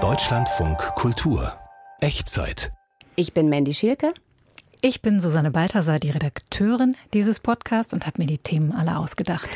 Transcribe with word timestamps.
Deutschlandfunk 0.00 0.78
Kultur 0.94 1.52
Echtzeit. 2.00 2.70
Ich 3.16 3.34
bin 3.34 3.48
Mandy 3.48 3.74
Schielke. 3.74 4.14
Ich 4.80 5.02
bin 5.02 5.20
Susanne 5.20 5.50
Balthasar, 5.50 5.98
die 5.98 6.10
Redakteurin 6.10 6.96
dieses 7.12 7.40
Podcasts 7.40 7.92
und 7.92 8.06
habe 8.06 8.22
mir 8.22 8.26
die 8.26 8.38
Themen 8.38 8.70
alle 8.70 8.98
ausgedacht. 8.98 9.48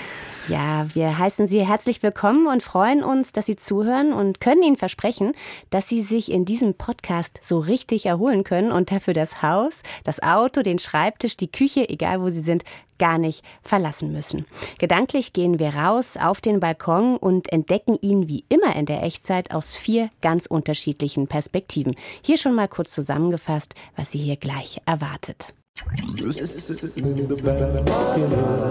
Ja, 0.49 0.89
wir 0.93 1.17
heißen 1.17 1.47
Sie 1.47 1.65
herzlich 1.65 2.03
willkommen 2.03 2.49
und 2.49 2.65
freuen 2.65 3.05
uns, 3.05 3.31
dass 3.31 3.47
Sie 3.47 3.55
zuhören 3.55 4.13
und 4.13 4.41
können 4.41 4.65
Ihnen 4.65 4.77
versprechen, 4.77 5.35
dass 5.71 5.89
Sie 5.89 6.03
sich 6.03 6.33
in 6.33 6.45
diesem 6.45 6.75
Podcast 6.75 7.39
so 7.45 7.61
richtig 7.61 8.07
erholen 8.07 8.43
können 8.43 8.73
und 8.73 8.91
dafür 8.91 9.15
das 9.15 9.43
Haus, 9.43 9.85
das 10.03 10.21
Auto, 10.21 10.63
den 10.63 10.81
Schreibtisch, 10.81 11.37
die 11.37 11.53
Küche, 11.53 11.89
egal 11.89 12.21
wo 12.21 12.29
Sie 12.29 12.41
sind, 12.41 12.65
gar 13.03 13.19
nicht 13.19 13.45
verlassen 13.63 14.13
müssen. 14.13 14.47
Gedanklich 14.79 15.33
gehen 15.33 15.59
wir 15.59 15.75
raus 15.75 16.17
auf 16.17 16.41
den 16.41 16.61
Balkon 16.61 17.17
und 17.17 17.53
entdecken 17.53 17.99
ihn 18.01 18.29
wie 18.29 18.45
immer 18.49 18.77
in 18.77 18.87
der 18.87 19.03
Echtzeit 19.03 19.51
aus 19.51 19.75
vier 19.75 20.09
ganz 20.21 20.47
unterschiedlichen 20.47 21.27
Perspektiven. 21.27 21.97
Hier 22.25 22.39
schon 22.39 22.55
mal 22.55 22.69
kurz 22.69 22.93
zusammengefasst, 22.93 23.75
was 23.97 24.13
Sie 24.13 24.21
hier 24.21 24.37
gleich 24.37 24.81
erwartet. 24.87 25.53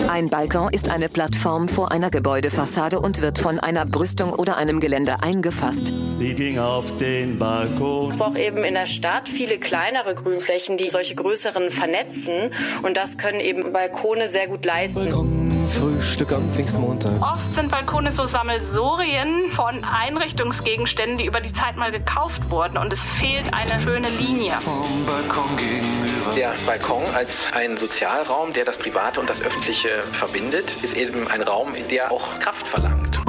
Ein 0.09 0.29
Balkon 0.29 0.69
ist 0.71 0.89
eine 0.89 1.09
Plattform 1.09 1.67
vor 1.67 1.91
einer 1.91 2.09
Gebäudefassade 2.09 2.99
und 2.99 3.21
wird 3.21 3.39
von 3.39 3.59
einer 3.59 3.85
Brüstung 3.85 4.33
oder 4.33 4.57
einem 4.57 4.79
Geländer 4.79 5.23
eingefasst. 5.23 5.91
Sie 6.11 6.33
ging 6.35 6.59
auf 6.59 6.97
den 6.97 7.37
Balkon. 7.37 8.09
Es 8.09 8.17
braucht 8.17 8.37
eben 8.37 8.63
in 8.63 8.73
der 8.73 8.87
Stadt 8.87 9.29
viele 9.29 9.57
kleinere 9.57 10.15
Grünflächen, 10.15 10.77
die 10.77 10.89
solche 10.89 11.15
größeren 11.15 11.71
vernetzen. 11.71 12.51
Und 12.83 12.97
das 12.97 13.17
können 13.17 13.39
eben 13.39 13.71
Balkone 13.71 14.27
sehr 14.27 14.47
gut 14.47 14.65
leisten. 14.65 15.05
Balkon, 15.05 15.60
Frühstück 15.71 16.33
am 16.33 16.49
Pfingstmontag. 16.49 17.21
Oft 17.21 17.55
sind 17.55 17.71
Balkone 17.71 18.11
so 18.11 18.25
Sammelsorien 18.25 19.49
von 19.51 19.83
Einrichtungsgegenständen, 19.83 21.17
die 21.17 21.25
über 21.25 21.39
die 21.39 21.53
Zeit 21.53 21.77
mal 21.77 21.91
gekauft 21.91 22.49
wurden. 22.49 22.77
Und 22.77 22.91
es 22.91 23.05
fehlt 23.05 23.53
eine 23.53 23.81
schöne 23.81 24.09
Linie. 24.09 24.51
Vom 24.53 25.05
Balkon 25.05 25.55
gegenüber. 25.55 26.33
Der 26.35 26.53
Balkon 26.65 27.03
als 27.15 27.47
ein 27.53 27.77
Sozialraum, 27.77 28.51
der 28.53 28.65
das 28.65 28.77
Private 28.77 29.19
und 29.19 29.29
das 29.29 29.41
Öffentliche 29.41 30.03
verbindet, 30.11 30.75
ist 30.83 30.95
eben 30.97 31.27
ein 31.29 31.41
Raum, 31.41 31.73
der 31.89 32.11
auch 32.11 32.39
Kraft 32.39 32.67
verlangt. 32.67 33.19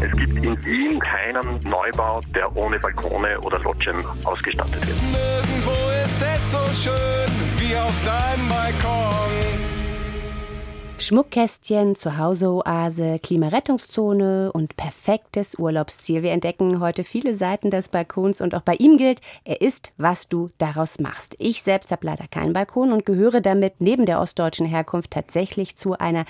Es 0.00 0.12
gibt 0.12 0.44
in 0.44 0.64
Wien 0.64 1.00
keinen 1.00 1.58
Neubau, 1.64 2.20
der 2.34 2.54
ohne 2.56 2.78
Balkone 2.78 3.40
oder 3.40 3.58
Loggien 3.60 3.96
ausgestattet 4.24 4.86
wird. 4.86 4.96
Nirgendwo 5.10 5.72
ist 6.04 6.22
es 6.22 6.52
so 6.52 6.90
schön 6.90 7.30
wie 7.58 7.76
auf 7.76 8.04
deinem 8.04 8.48
Balkon. 8.48 9.75
Schmuckkästchen, 10.98 11.94
Zuhause-Oase, 11.94 13.18
Klimarettungszone 13.22 14.50
und 14.50 14.76
perfektes 14.78 15.54
Urlaubsziel. 15.58 16.22
Wir 16.22 16.32
entdecken 16.32 16.80
heute 16.80 17.04
viele 17.04 17.36
Seiten 17.36 17.70
des 17.70 17.88
Balkons 17.88 18.40
und 18.40 18.54
auch 18.54 18.62
bei 18.62 18.76
ihm 18.76 18.96
gilt, 18.96 19.20
er 19.44 19.60
ist, 19.60 19.92
was 19.98 20.28
du 20.28 20.50
daraus 20.56 20.98
machst. 20.98 21.36
Ich 21.38 21.62
selbst 21.62 21.90
habe 21.92 22.06
leider 22.06 22.26
keinen 22.28 22.54
Balkon 22.54 22.92
und 22.92 23.04
gehöre 23.04 23.42
damit 23.42 23.74
neben 23.78 24.06
der 24.06 24.20
ostdeutschen 24.20 24.64
Herkunft 24.64 25.10
tatsächlich 25.10 25.76
zu 25.76 25.98
einer 25.98 26.24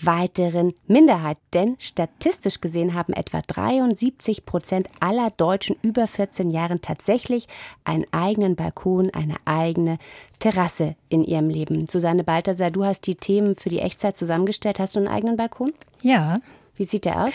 weiteren 0.00 0.72
Minderheit. 0.86 1.36
Denn 1.52 1.76
statistisch 1.78 2.62
gesehen 2.62 2.94
haben 2.94 3.12
etwa 3.12 3.42
73 3.46 4.46
Prozent 4.46 4.88
aller 4.98 5.30
Deutschen 5.36 5.76
über 5.82 6.06
14 6.06 6.50
Jahren 6.50 6.80
tatsächlich 6.80 7.48
einen 7.84 8.06
eigenen 8.12 8.56
Balkon, 8.56 9.10
eine 9.12 9.36
eigene 9.44 9.98
Terrasse 10.38 10.96
in 11.08 11.24
ihrem 11.24 11.48
Leben. 11.48 11.88
Susanne 11.88 12.24
Balthasar, 12.24 12.70
du 12.70 12.84
hast 12.84 13.06
die 13.06 13.14
Themen 13.14 13.56
für 13.56 13.68
die 13.68 13.80
Echtzeit 13.80 14.16
zusammengestellt. 14.16 14.78
Hast 14.78 14.96
du 14.96 15.00
einen 15.00 15.08
eigenen 15.08 15.36
Balkon? 15.36 15.72
Ja. 16.02 16.38
Wie 16.76 16.84
sieht 16.84 17.06
der 17.06 17.24
aus? 17.24 17.32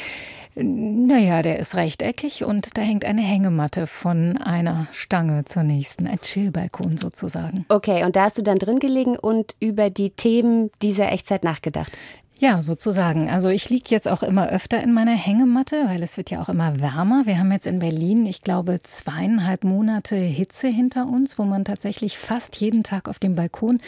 Naja, 0.54 1.42
der 1.42 1.60
ist 1.60 1.76
rechteckig 1.76 2.44
und 2.44 2.78
da 2.78 2.82
hängt 2.82 3.06
eine 3.06 3.22
Hängematte 3.22 3.88
von 3.88 4.38
einer 4.38 4.88
Stange 4.92 5.46
zur 5.46 5.64
nächsten. 5.64 6.08
Ein 6.08 6.20
Chillbalkon 6.20 6.98
sozusagen. 6.98 7.66
Okay, 7.70 8.04
und 8.04 8.18
da 8.18 8.26
hast 8.26 8.38
du 8.38 8.42
dann 8.42 8.60
drin 8.60 8.80
gelegen 8.80 9.18
und 9.18 9.56
über 9.62 9.90
die 9.90 10.10
Themen 10.10 10.70
dieser 10.82 11.12
Echtzeit 11.12 11.46
nachgedacht. 11.46 11.98
Ja, 12.42 12.64
sozusagen. 12.64 13.30
Also 13.30 13.50
ich 13.50 13.70
liege 13.70 13.90
jetzt 13.90 14.08
auch 14.08 14.24
immer 14.24 14.50
öfter 14.50 14.82
in 14.82 14.94
meiner 14.94 15.14
Hängematte, 15.14 15.84
weil 15.86 16.02
es 16.02 16.18
wird 16.18 16.32
ja 16.32 16.42
auch 16.42 16.50
immer 16.50 16.80
wärmer. 16.80 17.28
Wir 17.28 17.38
haben 17.38 17.52
jetzt 17.52 17.68
in 17.68 17.78
Berlin, 17.78 18.26
ich 18.26 18.42
glaube, 18.42 18.80
zweieinhalb 18.82 19.64
Monate 19.64 20.16
Hitze 20.16 20.68
hinter 20.68 21.06
uns, 21.06 21.38
wo 21.38 21.44
man 21.44 21.66
tatsächlich 21.66 22.18
fast 22.18 22.56
jeden 22.56 22.82
Tag 22.82 23.08
auf 23.08 23.20
dem 23.20 23.36
Balkon 23.36 23.80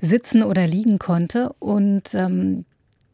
sitzen 0.00 0.42
oder 0.42 0.66
liegen 0.66 0.98
konnte. 0.98 1.52
Und 1.58 2.14
ähm, 2.14 2.64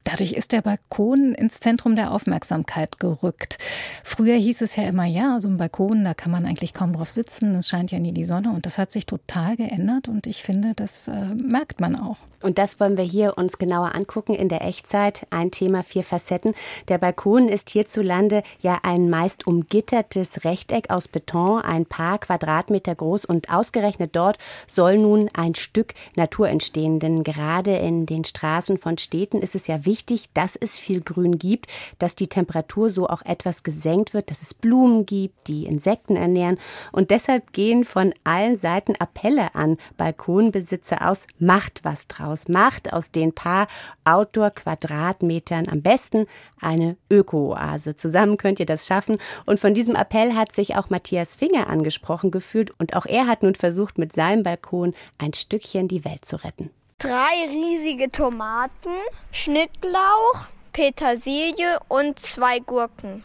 Dadurch 0.06 0.34
ist 0.34 0.52
der 0.52 0.62
Balkon 0.62 1.34
ins 1.34 1.58
Zentrum 1.58 1.96
der 1.96 2.12
Aufmerksamkeit 2.12 3.00
gerückt. 3.00 3.58
Früher 4.04 4.36
hieß 4.36 4.62
es 4.62 4.76
ja 4.76 4.84
immer, 4.84 5.04
ja, 5.04 5.40
so 5.40 5.48
ein 5.48 5.56
Balkon, 5.56 6.04
da 6.04 6.14
kann 6.14 6.30
man 6.30 6.46
eigentlich 6.46 6.72
kaum 6.72 6.92
drauf 6.92 7.10
sitzen, 7.10 7.56
es 7.56 7.68
scheint 7.68 7.90
ja 7.90 7.98
nie 7.98 8.12
die 8.12 8.22
Sonne 8.22 8.50
und 8.50 8.66
das 8.66 8.78
hat 8.78 8.92
sich 8.92 9.06
total 9.06 9.56
geändert 9.56 10.06
und 10.06 10.28
ich 10.28 10.44
finde, 10.44 10.74
das 10.76 11.08
äh, 11.08 11.34
merkt 11.34 11.80
man 11.80 11.96
auch. 11.96 12.18
Und 12.40 12.58
das 12.58 12.78
wollen 12.78 12.96
wir 12.96 13.04
hier 13.04 13.36
uns 13.36 13.58
genauer 13.58 13.96
angucken 13.96 14.34
in 14.34 14.48
der 14.48 14.62
Echtzeit. 14.62 15.26
Ein 15.30 15.50
Thema, 15.50 15.82
vier 15.82 16.04
Facetten. 16.04 16.54
Der 16.86 16.98
Balkon 16.98 17.48
ist 17.48 17.70
hierzulande 17.70 18.44
ja 18.60 18.78
ein 18.84 19.10
meist 19.10 19.48
umgittertes 19.48 20.44
Rechteck 20.44 20.90
aus 20.90 21.08
Beton, 21.08 21.62
ein 21.62 21.86
paar 21.86 22.18
Quadratmeter 22.18 22.94
groß 22.94 23.24
und 23.24 23.50
ausgerechnet 23.50 24.14
dort 24.14 24.38
soll 24.68 24.98
nun 24.98 25.28
ein 25.34 25.56
Stück 25.56 25.94
Natur 26.14 26.48
entstehen. 26.48 27.00
Denn 27.00 27.24
gerade 27.24 27.76
in 27.78 28.06
den 28.06 28.22
Straßen 28.22 28.78
von 28.78 28.98
Städten 28.98 29.42
ist 29.42 29.56
es 29.56 29.66
ja 29.66 29.84
wichtig, 29.84 29.95
wichtig, 29.96 30.28
dass 30.34 30.56
es 30.56 30.78
viel 30.78 31.00
Grün 31.00 31.38
gibt, 31.38 31.68
dass 31.98 32.14
die 32.14 32.26
Temperatur 32.26 32.90
so 32.90 33.08
auch 33.08 33.22
etwas 33.22 33.62
gesenkt 33.62 34.12
wird, 34.12 34.30
dass 34.30 34.42
es 34.42 34.52
Blumen 34.52 35.06
gibt, 35.06 35.48
die 35.48 35.64
Insekten 35.64 36.16
ernähren. 36.16 36.58
Und 36.92 37.10
deshalb 37.10 37.54
gehen 37.54 37.82
von 37.84 38.12
allen 38.22 38.58
Seiten 38.58 38.94
Appelle 38.96 39.54
an 39.54 39.78
Balkonbesitzer 39.96 41.08
aus, 41.08 41.26
macht 41.38 41.82
was 41.82 42.08
draus, 42.08 42.46
macht 42.46 42.92
aus 42.92 43.10
den 43.10 43.32
paar 43.32 43.68
Outdoor-Quadratmetern 44.04 45.66
am 45.70 45.80
besten 45.80 46.26
eine 46.60 46.98
Öko-Oase. 47.10 47.96
Zusammen 47.96 48.36
könnt 48.36 48.60
ihr 48.60 48.66
das 48.66 48.86
schaffen. 48.86 49.16
Und 49.46 49.60
von 49.60 49.72
diesem 49.72 49.94
Appell 49.94 50.34
hat 50.34 50.52
sich 50.52 50.76
auch 50.76 50.90
Matthias 50.90 51.34
Finger 51.34 51.68
angesprochen 51.68 52.30
gefühlt. 52.30 52.70
Und 52.78 52.94
auch 52.94 53.06
er 53.06 53.26
hat 53.28 53.42
nun 53.42 53.54
versucht, 53.54 53.96
mit 53.96 54.12
seinem 54.12 54.42
Balkon 54.42 54.92
ein 55.16 55.32
Stückchen 55.32 55.88
die 55.88 56.04
Welt 56.04 56.26
zu 56.26 56.36
retten 56.44 56.70
drei 57.06 57.46
riesige 57.48 58.10
Tomaten, 58.10 58.90
Schnittlauch, 59.30 60.46
Petersilie 60.72 61.78
und 61.88 62.18
zwei 62.18 62.58
Gurken. 62.58 63.22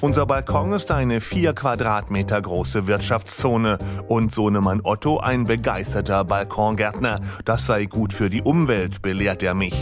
Unser 0.00 0.24
Balkon 0.24 0.72
ist 0.72 0.90
eine 0.90 1.20
vier 1.20 1.52
Quadratmeter 1.52 2.40
große 2.40 2.86
Wirtschaftszone 2.86 3.78
und 4.08 4.32
Sohnemann 4.32 4.80
Otto 4.84 5.18
ein 5.18 5.44
begeisterter 5.44 6.24
Balkongärtner. 6.24 7.20
Das 7.44 7.66
sei 7.66 7.86
gut 7.86 8.12
für 8.12 8.30
die 8.30 8.42
Umwelt, 8.42 9.02
belehrt 9.02 9.42
er 9.42 9.54
mich. 9.54 9.74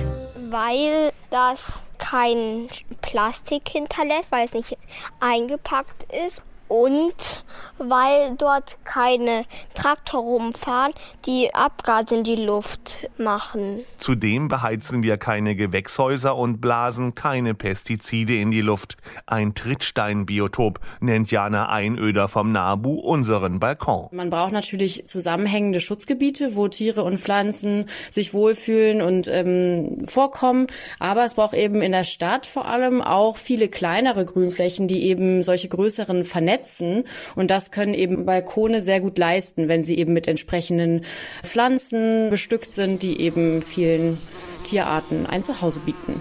Weil 0.51 1.13
das 1.31 1.59
kein 1.99 2.69
Plastik 3.01 3.69
hinterlässt, 3.69 4.33
weil 4.33 4.47
es 4.47 4.55
nicht 4.55 4.79
eingepackt 5.21 6.07
ist 6.13 6.43
und 6.75 7.45
weil 7.79 8.35
dort 8.37 8.79
keine 8.85 9.45
Traktor 9.75 10.21
rumfahren, 10.21 10.93
die 11.25 11.55
Abgase 11.55 12.17
in 12.17 12.25
die 12.25 12.37
Luft 12.37 13.09
machen. 13.17 13.85
Zudem 13.99 14.49
beheizen 14.49 15.03
wir 15.03 15.17
keine 15.17 15.55
Gewächshäuser 15.55 16.37
und 16.37 16.61
blasen 16.61 17.15
keine 17.15 17.55
Pestizide 17.55 18.37
in 18.37 18.51
die 18.51 18.61
Luft. 18.61 18.97
Ein 19.27 19.55
Trittsteinbiotop 19.55 20.81
nennt 21.01 21.31
Jana 21.31 21.69
Einöder 21.69 22.29
vom 22.29 22.51
NABU 22.51 22.95
unseren 22.95 23.61
Balkon. 23.61 24.09
Man 24.11 24.31
braucht 24.31 24.53
natürlich 24.53 25.07
zusammenhängende 25.07 25.79
Schutzgebiete, 25.79 26.57
wo 26.57 26.67
Tiere 26.69 27.05
und 27.05 27.19
Pflanzen 27.19 27.87
sich 28.11 28.35
wohlfühlen 28.35 29.01
und 29.01 29.29
ähm, 29.29 30.05
vorkommen. 30.05 30.67
Aber 30.99 31.25
es 31.25 31.35
braucht 31.35 31.55
eben 31.55 31.83
in 31.83 31.93
der 31.93 32.05
Stadt 32.05 32.47
vor 32.47 32.67
allem 32.67 33.01
auch 33.01 33.37
viele 33.37 33.69
kleinere 33.69 34.25
Grünflächen, 34.25 34.89
die 34.89 35.05
eben 35.05 35.43
solche 35.45 35.69
größeren 35.69 36.25
Vernetzungen 36.25 36.64
vernetzen. 36.65 37.05
Und 37.35 37.51
das 37.51 37.71
können 37.71 37.95
eben 37.95 38.25
Balkone 38.25 38.81
sehr 38.81 39.01
gut 39.01 39.19
leisten, 39.19 39.69
wenn 39.69 39.85
sie 39.85 39.99
eben 39.99 40.13
mit 40.13 40.27
entsprechenden 40.27 41.03
Pflanzen 41.43 42.31
bestückt 42.31 42.73
sind, 42.73 43.03
die 43.03 43.21
eben 43.21 43.63
vielen 43.63 44.19
Tierarten 44.65 45.27
ein 45.27 45.43
Zuhause 45.43 45.81
bieten. 45.81 46.21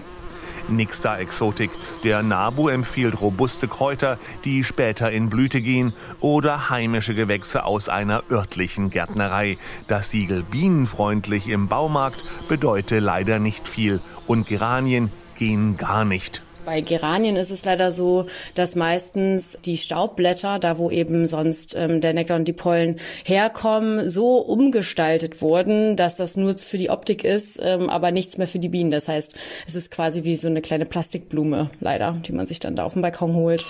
Nix 0.66 1.02
da 1.02 1.18
Exotik. 1.18 1.70
Der 2.04 2.22
Nabu 2.22 2.68
empfiehlt 2.68 3.20
robuste 3.20 3.68
Kräuter, 3.68 4.18
die 4.46 4.64
später 4.64 5.10
in 5.10 5.28
Blüte 5.28 5.60
gehen, 5.60 5.92
oder 6.20 6.70
heimische 6.70 7.14
Gewächse 7.14 7.64
aus 7.64 7.90
einer 7.90 8.22
örtlichen 8.30 8.88
Gärtnerei. 8.88 9.58
Das 9.88 10.10
Siegel 10.10 10.42
bienenfreundlich 10.42 11.48
im 11.48 11.68
Baumarkt 11.68 12.24
bedeutet 12.48 13.02
leider 13.02 13.38
nicht 13.38 13.68
viel 13.68 14.00
und 14.26 14.46
Geranien 14.46 15.10
gehen 15.36 15.76
gar 15.76 16.06
nicht. 16.06 16.42
Bei 16.64 16.80
Geranien 16.80 17.36
ist 17.36 17.50
es 17.50 17.64
leider 17.64 17.92
so, 17.92 18.26
dass 18.54 18.74
meistens 18.74 19.58
die 19.64 19.76
Staubblätter, 19.76 20.58
da 20.58 20.78
wo 20.78 20.90
eben 20.90 21.26
sonst 21.26 21.76
ähm, 21.76 22.00
der 22.00 22.14
Nektar 22.14 22.38
und 22.38 22.48
die 22.48 22.54
Pollen 22.54 22.96
herkommen, 23.24 24.08
so 24.08 24.38
umgestaltet 24.38 25.42
wurden, 25.42 25.96
dass 25.96 26.16
das 26.16 26.36
nur 26.36 26.56
für 26.56 26.78
die 26.78 26.90
Optik 26.90 27.24
ist, 27.24 27.60
ähm, 27.62 27.90
aber 27.90 28.12
nichts 28.12 28.38
mehr 28.38 28.46
für 28.46 28.58
die 28.58 28.70
Bienen. 28.70 28.90
Das 28.90 29.08
heißt, 29.08 29.36
es 29.66 29.74
ist 29.74 29.90
quasi 29.90 30.24
wie 30.24 30.36
so 30.36 30.48
eine 30.48 30.62
kleine 30.62 30.86
Plastikblume, 30.86 31.70
leider, 31.80 32.16
die 32.26 32.32
man 32.32 32.46
sich 32.46 32.60
dann 32.60 32.76
da 32.76 32.84
auf 32.84 32.94
dem 32.94 33.02
Balkon 33.02 33.34
holt. 33.34 33.62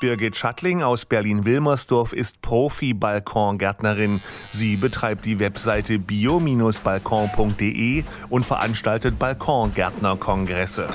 Birgit 0.00 0.34
Schattling 0.34 0.82
aus 0.82 1.04
Berlin-Wilmersdorf 1.04 2.12
ist 2.12 2.42
Profi-Balkongärtnerin. 2.42 4.20
Sie 4.52 4.74
betreibt 4.74 5.24
die 5.24 5.38
Webseite 5.38 6.00
bio-balkon.de 6.00 8.02
und 8.28 8.44
veranstaltet 8.44 9.20
Balkongärtnerkongresse. 9.20 10.88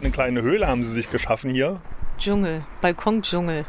Eine 0.00 0.10
kleine 0.12 0.42
Höhle 0.42 0.68
haben 0.68 0.82
Sie 0.82 0.92
sich 0.92 1.10
geschaffen 1.10 1.50
hier. 1.50 1.80
Dschungel, 2.18 2.62
Balkondschungel. 2.80 3.64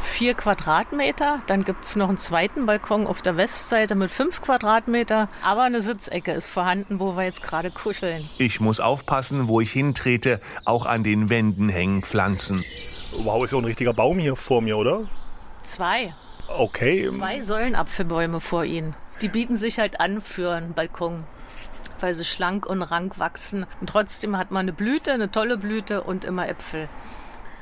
Vier 0.00 0.34
Quadratmeter, 0.34 1.40
dann 1.46 1.64
gibt 1.64 1.84
es 1.84 1.94
noch 1.94 2.08
einen 2.08 2.18
zweiten 2.18 2.66
Balkon 2.66 3.06
auf 3.06 3.22
der 3.22 3.36
Westseite 3.36 3.94
mit 3.94 4.10
fünf 4.10 4.42
Quadratmeter, 4.42 5.28
aber 5.42 5.62
eine 5.62 5.82
Sitzecke 5.82 6.32
ist 6.32 6.48
vorhanden, 6.48 6.98
wo 6.98 7.16
wir 7.16 7.24
jetzt 7.24 7.42
gerade 7.42 7.70
kuscheln. 7.70 8.28
Ich 8.38 8.60
muss 8.60 8.80
aufpassen, 8.80 9.46
wo 9.46 9.60
ich 9.60 9.70
hintrete. 9.72 10.40
Auch 10.64 10.84
an 10.84 11.04
den 11.04 11.30
Wänden 11.30 11.68
hängen 11.68 12.02
Pflanzen. 12.02 12.64
Wow, 13.22 13.44
ist 13.44 13.52
ja 13.52 13.58
ein 13.58 13.64
richtiger 13.64 13.94
Baum 13.94 14.18
hier 14.18 14.34
vor 14.34 14.62
mir, 14.62 14.76
oder? 14.76 15.08
Zwei. 15.62 16.12
Okay. 16.48 17.08
Zwei 17.08 17.40
Säulenapfelbäume 17.42 18.40
vor 18.40 18.64
Ihnen. 18.64 18.94
Die 19.22 19.28
bieten 19.28 19.56
sich 19.56 19.78
halt 19.78 20.00
an 20.00 20.20
für 20.20 20.52
einen 20.52 20.74
Balkon 20.74 21.24
weil 22.00 22.14
sie 22.14 22.24
schlank 22.24 22.66
und 22.66 22.82
rank 22.82 23.18
wachsen. 23.18 23.66
Und 23.80 23.88
trotzdem 23.88 24.36
hat 24.36 24.50
man 24.50 24.62
eine 24.62 24.72
Blüte, 24.72 25.12
eine 25.12 25.30
tolle 25.30 25.56
Blüte 25.56 26.02
und 26.02 26.24
immer 26.24 26.48
Äpfel. 26.48 26.88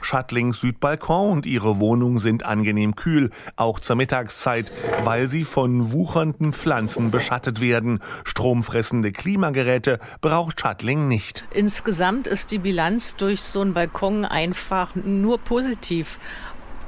Schattlings 0.04 0.60
Südbalkon 0.60 1.30
und 1.30 1.46
ihre 1.46 1.78
Wohnung 1.78 2.18
sind 2.18 2.44
angenehm 2.44 2.94
kühl, 2.94 3.30
auch 3.56 3.78
zur 3.78 3.96
Mittagszeit, 3.96 4.72
weil 5.04 5.28
sie 5.28 5.44
von 5.44 5.92
wuchernden 5.92 6.52
Pflanzen 6.52 7.10
beschattet 7.10 7.60
werden. 7.60 8.00
Stromfressende 8.24 9.12
Klimageräte 9.12 9.98
braucht 10.20 10.60
Schattling 10.60 11.08
nicht. 11.08 11.44
Insgesamt 11.52 12.26
ist 12.26 12.50
die 12.50 12.58
Bilanz 12.58 13.16
durch 13.16 13.42
so 13.42 13.60
einen 13.60 13.74
Balkon 13.74 14.24
einfach 14.24 14.94
nur 14.94 15.38
positiv. 15.38 16.18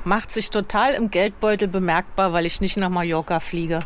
Macht 0.05 0.31
sich 0.31 0.51
total 0.51 0.93
im 0.95 1.11
Geldbeutel 1.11 1.69
bemerkbar, 1.69 2.33
weil 2.33 2.45
ich 2.45 2.61
nicht 2.61 2.77
nach 2.77 2.91
Mallorca 2.91 3.41
fliege. 3.41 3.85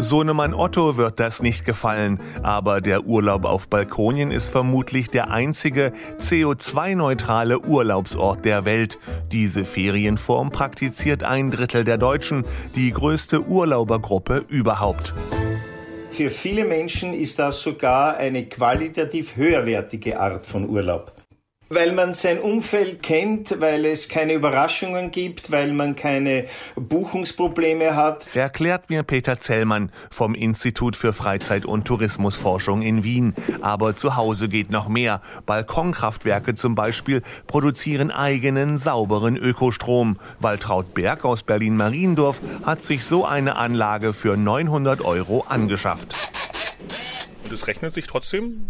Sohnemann 0.00 0.54
Otto 0.54 0.96
wird 0.96 1.18
das 1.18 1.42
nicht 1.42 1.64
gefallen, 1.64 2.20
aber 2.42 2.80
der 2.80 3.04
Urlaub 3.04 3.44
auf 3.44 3.68
Balkonien 3.68 4.30
ist 4.30 4.48
vermutlich 4.48 5.10
der 5.10 5.30
einzige 5.30 5.92
CO2-neutrale 6.18 7.58
Urlaubsort 7.58 8.44
der 8.44 8.64
Welt. 8.64 8.98
Diese 9.32 9.64
Ferienform 9.64 10.50
praktiziert 10.50 11.24
ein 11.24 11.50
Drittel 11.50 11.84
der 11.84 11.98
Deutschen, 11.98 12.44
die 12.76 12.92
größte 12.92 13.42
Urlaubergruppe 13.42 14.44
überhaupt. 14.48 15.14
Für 16.10 16.30
viele 16.30 16.64
Menschen 16.64 17.12
ist 17.12 17.38
das 17.38 17.60
sogar 17.60 18.16
eine 18.16 18.46
qualitativ 18.46 19.36
höherwertige 19.36 20.20
Art 20.20 20.46
von 20.46 20.68
Urlaub 20.68 21.17
weil 21.68 21.92
man 21.92 22.12
sein 22.12 22.38
Umfeld 22.40 23.02
kennt, 23.02 23.60
weil 23.60 23.84
es 23.84 24.08
keine 24.08 24.34
Überraschungen 24.34 25.10
gibt, 25.10 25.50
weil 25.50 25.72
man 25.72 25.96
keine 25.96 26.46
Buchungsprobleme 26.76 27.94
hat. 27.94 28.26
Erklärt 28.34 28.90
mir 28.90 29.02
Peter 29.02 29.38
Zellmann 29.38 29.92
vom 30.10 30.34
Institut 30.34 30.96
für 30.96 31.12
Freizeit- 31.12 31.66
und 31.66 31.86
Tourismusforschung 31.86 32.82
in 32.82 33.04
Wien. 33.04 33.34
Aber 33.60 33.96
zu 33.96 34.16
Hause 34.16 34.48
geht 34.48 34.70
noch 34.70 34.88
mehr. 34.88 35.20
Balkonkraftwerke 35.46 36.54
zum 36.54 36.74
Beispiel 36.74 37.22
produzieren 37.46 38.10
eigenen 38.10 38.78
sauberen 38.78 39.36
Ökostrom. 39.36 40.18
Waltraud 40.40 40.94
Berg 40.94 41.24
aus 41.24 41.42
Berlin-Mariendorf 41.42 42.40
hat 42.64 42.84
sich 42.84 43.04
so 43.04 43.24
eine 43.24 43.56
Anlage 43.56 44.14
für 44.14 44.36
900 44.36 45.02
Euro 45.04 45.44
angeschafft. 45.48 46.14
Und 47.44 47.52
es 47.52 47.66
rechnet 47.66 47.94
sich 47.94 48.06
trotzdem? 48.06 48.68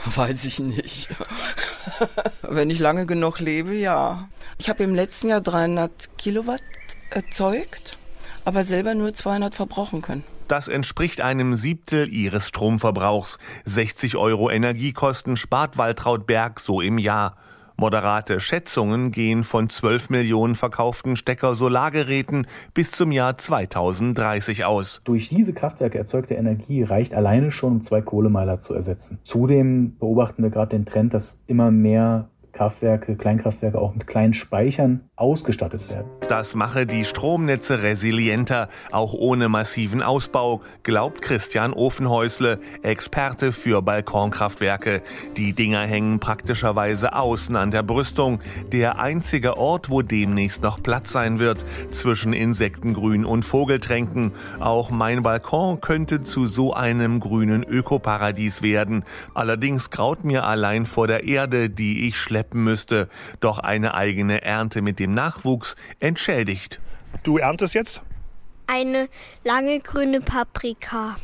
Weiß 0.14 0.44
ich 0.44 0.60
nicht. 0.60 1.08
Wenn 2.42 2.70
ich 2.70 2.78
lange 2.78 3.06
genug 3.06 3.40
lebe, 3.40 3.74
ja. 3.74 4.28
Ich 4.58 4.68
habe 4.68 4.82
im 4.82 4.94
letzten 4.94 5.28
Jahr 5.28 5.40
300 5.40 6.16
Kilowatt 6.16 6.62
erzeugt, 7.10 7.98
aber 8.44 8.64
selber 8.64 8.94
nur 8.94 9.12
200 9.12 9.54
verbrauchen 9.54 10.00
können. 10.02 10.24
Das 10.48 10.68
entspricht 10.68 11.20
einem 11.20 11.54
Siebtel 11.54 12.12
ihres 12.12 12.48
Stromverbrauchs. 12.48 13.38
60 13.66 14.16
Euro 14.16 14.50
Energiekosten 14.50 15.36
spart 15.36 15.76
Waltraud 15.76 16.26
Berg 16.26 16.60
so 16.60 16.80
im 16.80 16.98
Jahr. 16.98 17.36
Moderate 17.80 18.40
Schätzungen 18.40 19.10
gehen 19.10 19.42
von 19.42 19.70
12 19.70 20.10
Millionen 20.10 20.54
verkauften 20.54 21.16
Stecker-Solargeräten 21.16 22.46
bis 22.74 22.92
zum 22.92 23.10
Jahr 23.10 23.38
2030 23.38 24.66
aus. 24.66 25.00
Durch 25.04 25.30
diese 25.30 25.54
Kraftwerke 25.54 25.96
erzeugte 25.96 26.34
Energie 26.34 26.82
reicht 26.82 27.14
alleine 27.14 27.50
schon, 27.50 27.72
um 27.72 27.80
zwei 27.80 28.02
Kohlemeiler 28.02 28.58
zu 28.58 28.74
ersetzen. 28.74 29.18
Zudem 29.24 29.96
beobachten 29.98 30.42
wir 30.42 30.50
gerade 30.50 30.76
den 30.76 30.84
Trend, 30.84 31.14
dass 31.14 31.40
immer 31.46 31.70
mehr 31.70 32.28
Kraftwerke, 32.52 33.16
Kleinkraftwerke 33.16 33.78
auch 33.78 33.94
mit 33.94 34.06
kleinen 34.06 34.34
Speichern 34.34 35.00
ausgestattet 35.16 35.88
werden. 35.90 36.06
Das 36.28 36.54
mache 36.54 36.86
die 36.86 37.04
Stromnetze 37.04 37.82
resilienter, 37.82 38.68
auch 38.90 39.12
ohne 39.12 39.48
massiven 39.48 40.02
Ausbau, 40.02 40.62
glaubt 40.82 41.22
Christian 41.22 41.72
Ofenhäusle, 41.72 42.58
Experte 42.82 43.52
für 43.52 43.82
Balkonkraftwerke. 43.82 45.02
Die 45.36 45.52
Dinger 45.52 45.82
hängen 45.82 46.20
praktischerweise 46.20 47.14
außen 47.14 47.56
an 47.56 47.70
der 47.70 47.82
Brüstung, 47.82 48.40
der 48.72 48.98
einzige 48.98 49.56
Ort, 49.56 49.90
wo 49.90 50.02
demnächst 50.02 50.62
noch 50.62 50.82
Platz 50.82 51.12
sein 51.12 51.38
wird, 51.38 51.64
zwischen 51.90 52.32
Insektengrün 52.32 53.24
und 53.24 53.44
Vogeltränken. 53.44 54.32
Auch 54.58 54.90
mein 54.90 55.22
Balkon 55.22 55.80
könnte 55.80 56.22
zu 56.22 56.46
so 56.46 56.72
einem 56.72 57.20
grünen 57.20 57.62
Ökoparadies 57.62 58.62
werden. 58.62 59.04
Allerdings 59.34 59.90
graut 59.90 60.24
mir 60.24 60.44
allein 60.44 60.86
vor 60.86 61.06
der 61.06 61.24
Erde, 61.24 61.68
die 61.68 62.08
ich 62.08 62.18
schleppen 62.40 62.64
müsste. 62.64 63.08
Doch 63.40 63.58
eine 63.58 63.94
eigene 63.94 64.42
Ernte 64.42 64.80
mit 64.80 64.98
dem 64.98 65.12
Nachwuchs 65.12 65.76
entschädigt. 66.00 66.80
Du 67.22 67.36
erntest 67.38 67.74
jetzt? 67.74 68.00
Eine 68.66 69.08
lange 69.44 69.80
grüne 69.80 70.20
Paprika. 70.20 71.16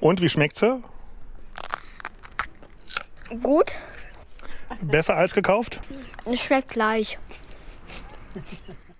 Und 0.00 0.20
wie 0.20 0.28
schmeckt 0.28 0.56
sie? 0.56 0.82
Gut. 3.42 3.74
Besser 4.82 5.16
als 5.16 5.32
gekauft? 5.34 5.80
Es 6.26 6.40
schmeckt 6.40 6.68
gleich. 6.68 7.18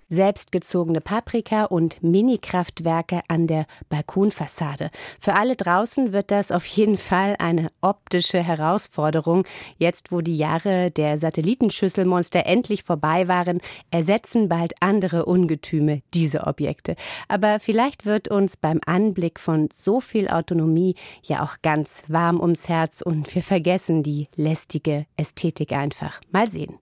Selbstgezogene 0.09 1.01
Paprika 1.01 1.65
und 1.65 2.01
Mini-Kraftwerke 2.03 3.21
an 3.27 3.47
der 3.47 3.65
Balkonfassade. 3.89 4.89
Für 5.19 5.35
alle 5.35 5.55
draußen 5.55 6.13
wird 6.13 6.31
das 6.31 6.51
auf 6.51 6.65
jeden 6.65 6.97
Fall 6.97 7.35
eine 7.39 7.71
optische 7.81 8.43
Herausforderung. 8.43 9.45
Jetzt, 9.77 10.11
wo 10.11 10.21
die 10.21 10.37
Jahre 10.37 10.91
der 10.91 11.17
Satellitenschüsselmonster 11.17 12.45
endlich 12.45 12.83
vorbei 12.83 13.27
waren, 13.27 13.61
ersetzen 13.91 14.49
bald 14.49 14.73
andere 14.81 15.25
Ungetüme 15.25 16.01
diese 16.13 16.47
Objekte. 16.47 16.95
Aber 17.27 17.59
vielleicht 17.59 18.05
wird 18.05 18.27
uns 18.29 18.57
beim 18.57 18.79
Anblick 18.85 19.39
von 19.39 19.69
so 19.73 19.99
viel 19.99 20.27
Autonomie 20.27 20.95
ja 21.23 21.43
auch 21.43 21.57
ganz 21.61 22.03
warm 22.07 22.39
ums 22.39 22.67
Herz 22.67 23.01
und 23.01 23.33
wir 23.33 23.43
vergessen 23.43 24.03
die 24.03 24.27
lästige 24.35 25.05
Ästhetik 25.17 25.71
einfach. 25.71 26.21
Mal 26.31 26.49
sehen. 26.49 26.79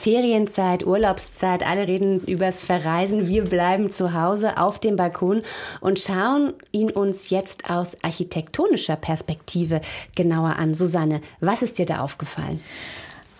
Ferienzeit, 0.00 0.86
Urlaubszeit, 0.86 1.66
alle 1.66 1.86
reden 1.86 2.20
übers 2.20 2.64
Verreisen. 2.64 3.28
Wir 3.28 3.44
bleiben 3.44 3.90
zu 3.90 4.14
Hause 4.14 4.56
auf 4.56 4.78
dem 4.78 4.96
Balkon 4.96 5.42
und 5.82 6.00
schauen 6.00 6.54
ihn 6.72 6.90
uns 6.90 7.28
jetzt 7.28 7.68
aus 7.68 8.02
architektonischer 8.02 8.96
Perspektive 8.96 9.82
genauer 10.14 10.56
an. 10.56 10.72
Susanne, 10.72 11.20
was 11.40 11.60
ist 11.60 11.78
dir 11.78 11.84
da 11.84 12.00
aufgefallen? 12.00 12.60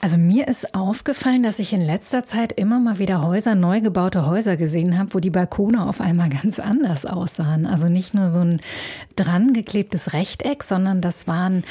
Also 0.03 0.19
mir 0.19 0.49
ist 0.49 0.75
aufgefallen, 0.75 1.43
dass 1.43 1.59
ich 1.61 1.73
in 1.73 1.81
letzter 1.81 2.27
Zeit 2.27 2.53
immer 2.53 2.79
mal 2.79 2.99
wieder 2.99 3.23
Häuser, 3.23 3.55
neu 3.55 3.81
gebaute 3.81 4.27
Häuser 4.27 4.59
gesehen 4.59 4.99
habe, 4.99 5.15
wo 5.15 5.21
die 5.21 5.31
Balkone 5.31 5.87
auf 5.87 6.03
einmal 6.03 6.29
ganz 6.43 6.59
anders 6.59 7.07
aussahen. 7.07 7.67
Also 7.67 7.89
nicht 7.89 8.13
nur 8.13 8.29
so 8.29 8.41
ein 8.41 8.61
dran 9.17 9.55
geklebtes 9.55 10.13
Rechteck, 10.13 10.63
sondern 10.63 11.01
das 11.01 11.27
waren 11.27 11.65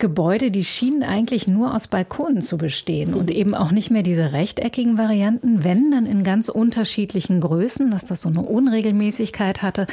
Gebäude, 0.00 0.50
die 0.50 0.64
schienen 0.64 1.04
eigentlich 1.04 1.46
nur 1.46 1.74
aus 1.74 1.86
Balkonen 1.86 2.42
zu 2.42 2.58
bestehen 2.58 3.14
und 3.14 3.30
eben 3.30 3.54
auch 3.54 3.70
nicht 3.70 3.90
mehr 3.90 4.02
diese 4.02 4.32
rechteckigen 4.32 4.98
Varianten, 4.98 5.62
wenn 5.62 5.92
dann 5.92 6.06
in 6.06 6.24
ganz 6.24 6.48
unterschiedlichen 6.48 7.40
Größen, 7.40 7.90
dass 7.90 8.04
das 8.04 8.22
so 8.22 8.28
eine 8.28 8.42
Unregelmäßigkeit 8.42 9.62
hatte. 9.62 9.86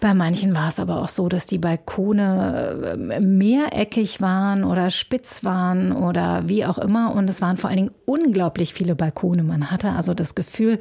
Bei 0.00 0.14
manchen 0.14 0.54
war 0.54 0.68
es 0.68 0.80
aber 0.80 1.02
auch 1.02 1.08
so, 1.08 1.28
dass 1.28 1.46
die 1.46 1.58
Balkone 1.58 2.96
äh, 2.98 3.20
mehreckig 3.20 4.20
waren 4.20 4.64
oder 4.64 4.90
spitz 4.90 5.44
waren 5.44 5.92
oder 5.92 6.48
wie 6.48 6.64
auch 6.64 6.78
immer. 6.78 7.14
Und 7.14 7.30
es 7.30 7.40
waren 7.40 7.56
vor 7.56 7.70
allen 7.70 7.76
Dingen 7.76 7.94
unglaublich 8.06 8.74
viele 8.74 8.96
Balkone. 8.96 9.42
Man 9.42 9.70
hatte 9.70 9.90
also 9.92 10.14
das 10.14 10.34
Gefühl, 10.34 10.78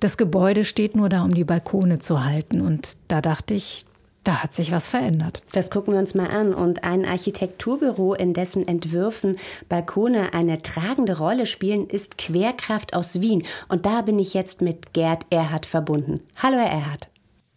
das 0.00 0.16
Gebäude 0.16 0.64
steht 0.64 0.96
nur 0.96 1.08
da, 1.08 1.22
um 1.22 1.32
die 1.32 1.44
Balkone 1.44 2.00
zu 2.00 2.24
halten. 2.24 2.60
Und 2.60 2.96
da 3.08 3.20
dachte 3.22 3.54
ich, 3.54 3.86
Da 4.26 4.42
hat 4.42 4.52
sich 4.52 4.72
was 4.72 4.88
verändert. 4.88 5.40
Das 5.52 5.70
gucken 5.70 5.92
wir 5.92 6.00
uns 6.00 6.16
mal 6.16 6.26
an. 6.26 6.52
Und 6.52 6.82
ein 6.82 7.04
Architekturbüro, 7.04 8.12
in 8.12 8.34
dessen 8.34 8.66
Entwürfen 8.66 9.38
Balkone 9.68 10.34
eine 10.34 10.62
tragende 10.62 11.18
Rolle 11.18 11.46
spielen, 11.46 11.88
ist 11.88 12.18
Querkraft 12.18 12.94
aus 12.94 13.20
Wien. 13.20 13.44
Und 13.68 13.86
da 13.86 14.02
bin 14.02 14.18
ich 14.18 14.34
jetzt 14.34 14.62
mit 14.62 14.92
Gerd 14.92 15.26
Erhard 15.30 15.64
verbunden. 15.64 16.24
Hallo, 16.42 16.56
Herr 16.56 16.72
Erhard. 16.72 17.08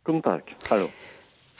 Guten 0.04 0.22
Tag. 0.22 0.44
Hallo. 0.70 0.90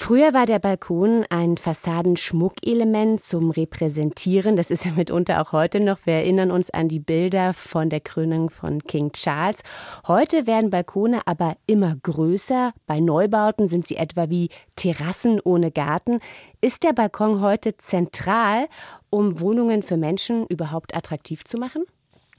Früher 0.02 0.34
war 0.34 0.46
der 0.46 0.60
Balkon 0.60 1.26
ein 1.30 1.58
Fassadenschmuckelement 1.58 3.22
zum 3.22 3.52
Repräsentieren. 3.52 4.56
Das 4.56 4.72
ist 4.72 4.86
ja 4.86 4.92
mitunter 4.94 5.42
auch 5.42 5.52
heute 5.52 5.82
noch. 5.82 6.00
Wir 6.06 6.14
erinnern 6.14 6.52
uns 6.52 6.70
an 6.72 6.88
die 6.88 7.02
Bilder 7.02 7.54
von 7.54 7.90
der 7.90 8.00
Krönung 8.00 8.50
von 8.50 8.82
King 8.82 9.12
Charles. 9.12 9.62
Heute 10.08 10.48
werden 10.48 10.70
Balkone 10.70 11.20
aber 11.26 11.58
immer 11.68 11.98
größer. 12.02 12.72
Bei 12.88 13.02
Neubauten 13.02 13.68
sind 13.68 13.86
sie 13.86 13.98
etwa 13.98 14.30
wie 14.30 14.50
Terrassen 14.78 15.42
ohne 15.44 15.70
Garten. 15.70 16.22
Ist 16.62 16.84
der 16.84 16.94
Balkon 16.94 17.42
heute 17.42 17.76
zentral, 17.76 18.68
um 19.10 19.42
Wohnungen 19.42 19.84
für 19.84 19.98
Menschen 19.98 20.48
überhaupt 20.48 20.96
attraktiv 20.96 21.44
zu 21.44 21.58
machen? 21.58 21.84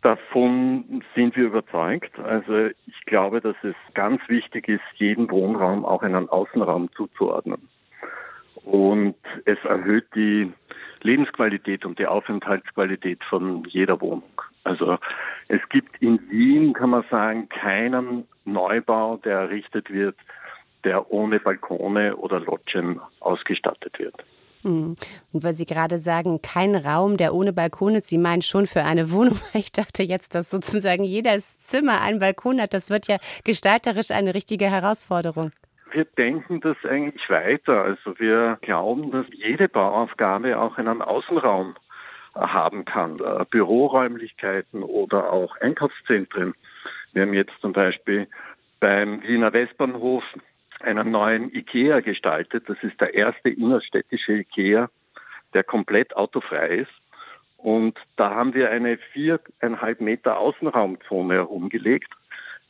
Davon 0.03 1.03
sind 1.15 1.37
wir 1.37 1.45
überzeugt. 1.45 2.19
Also 2.19 2.67
ich 2.87 3.05
glaube, 3.07 3.41
dass 3.41 3.57
es 3.63 3.75
ganz 3.95 4.21
wichtig 4.29 4.69
ist, 4.69 4.83
jeden 4.97 5.31
Wohnraum 5.31 5.85
auch 5.85 6.03
einen 6.03 6.29
Außenraum 6.29 6.91
zuzuordnen. 6.93 7.69
Und 8.65 9.17
es 9.45 9.59
erhöht 9.65 10.07
die 10.15 10.53
Lebensqualität 11.03 11.85
und 11.85 11.99
die 11.99 12.07
Aufenthaltsqualität 12.07 13.23
von 13.25 13.65
jeder 13.65 14.01
Wohnung. 14.01 14.43
Also 14.65 14.99
es 15.49 15.61
gibt 15.71 16.01
in 16.03 16.21
Wien, 16.31 16.73
kann 16.73 16.91
man 16.91 17.05
sagen, 17.11 17.49
keinen 17.49 18.27
Neubau, 18.45 19.17
der 19.19 19.41
errichtet 19.41 19.91
wird, 19.91 20.17
der 20.85 21.11
ohne 21.11 21.41
Balkone 21.41 22.17
oder 22.17 22.41
Loggien 22.41 23.01
ausgestattet 23.21 23.99
wird. 23.99 24.15
Hm. 24.63 24.97
Und 25.33 25.45
weil 25.45 25.55
Sie 25.55 25.67
gerade 25.67 25.99
sagen, 25.99 26.43
kein 26.43 26.77
Raum, 26.77 27.17
der 27.17 27.35
ohne 27.35 27.53
Balkon 27.53 27.95
ist, 27.95 28.09
Sie 28.09 28.19
meinen 28.19 28.43
schon 28.43 28.67
für 28.67 28.85
eine 28.85 29.11
Wohnung. 29.11 29.39
Ich 29.55 29.73
dachte 29.73 30.03
jetzt, 30.03 30.35
dass 30.35 30.51
sozusagen 30.51 31.05
jedes 31.05 31.61
Zimmer 31.61 32.01
einen 32.03 32.19
Balkon 32.19 32.61
hat. 32.61 32.75
Das 32.75 32.91
wird 32.91 33.09
ja 33.09 33.17
gestalterisch 33.45 34.11
eine 34.11 34.35
richtige 34.35 34.67
Herausforderung. 34.67 35.53
Wir 35.93 36.05
denken 36.05 36.61
das 36.61 36.77
eigentlich 36.89 37.29
weiter. 37.29 37.83
Also 37.83 38.19
wir 38.19 38.59
glauben, 38.63 39.11
dass 39.11 39.27
jede 39.33 39.69
Bauaufgabe 39.69 40.59
auch 40.59 40.79
einen 40.79 41.03
Außenraum 41.03 41.75
haben 42.35 42.85
kann. 42.85 43.19
Äh, 43.19 43.45
Büroräumlichkeiten 43.51 44.83
oder 44.83 45.33
auch 45.33 45.57
Einkaufszentren. 45.57 46.55
Wir 47.13 47.23
haben 47.23 47.35
jetzt 47.35 47.53
zum 47.61 47.73
Beispiel 47.73 48.29
beim 48.79 49.23
Wiener 49.23 49.53
Westbahnhof 49.53 50.23
einen 50.83 51.11
neuen 51.11 51.55
IKEA 51.55 52.01
gestaltet. 52.01 52.69
Das 52.69 52.79
ist 52.83 53.01
der 53.01 53.15
erste 53.15 53.51
innerstädtische 53.51 54.33
IKEA, 54.33 54.89
der 55.55 55.65
komplett 55.65 56.17
autofrei 56.17 56.69
ist. 56.79 56.93
Und 57.57 57.99
da 58.17 58.31
haben 58.31 58.55
wir 58.55 58.71
eine 58.71 58.97
viereinhalb 59.13 60.01
Meter 60.01 60.39
Außenraumzone 60.39 61.35
herumgelegt 61.35 62.11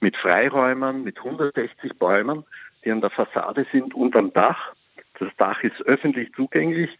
mit 0.01 0.17
Freiräumen, 0.17 1.05
mit 1.05 1.19
160 1.19 1.99
Bäumen, 1.99 2.45
die 2.85 2.91
an 2.91 3.01
der 3.01 3.11
Fassade 3.11 3.67
sind 3.71 3.95
und 3.95 4.17
am 4.17 4.33
Dach. 4.33 4.73
Das 5.19 5.29
Dach 5.37 5.63
ist 5.63 5.81
öffentlich 5.83 6.33
zugänglich 6.35 6.91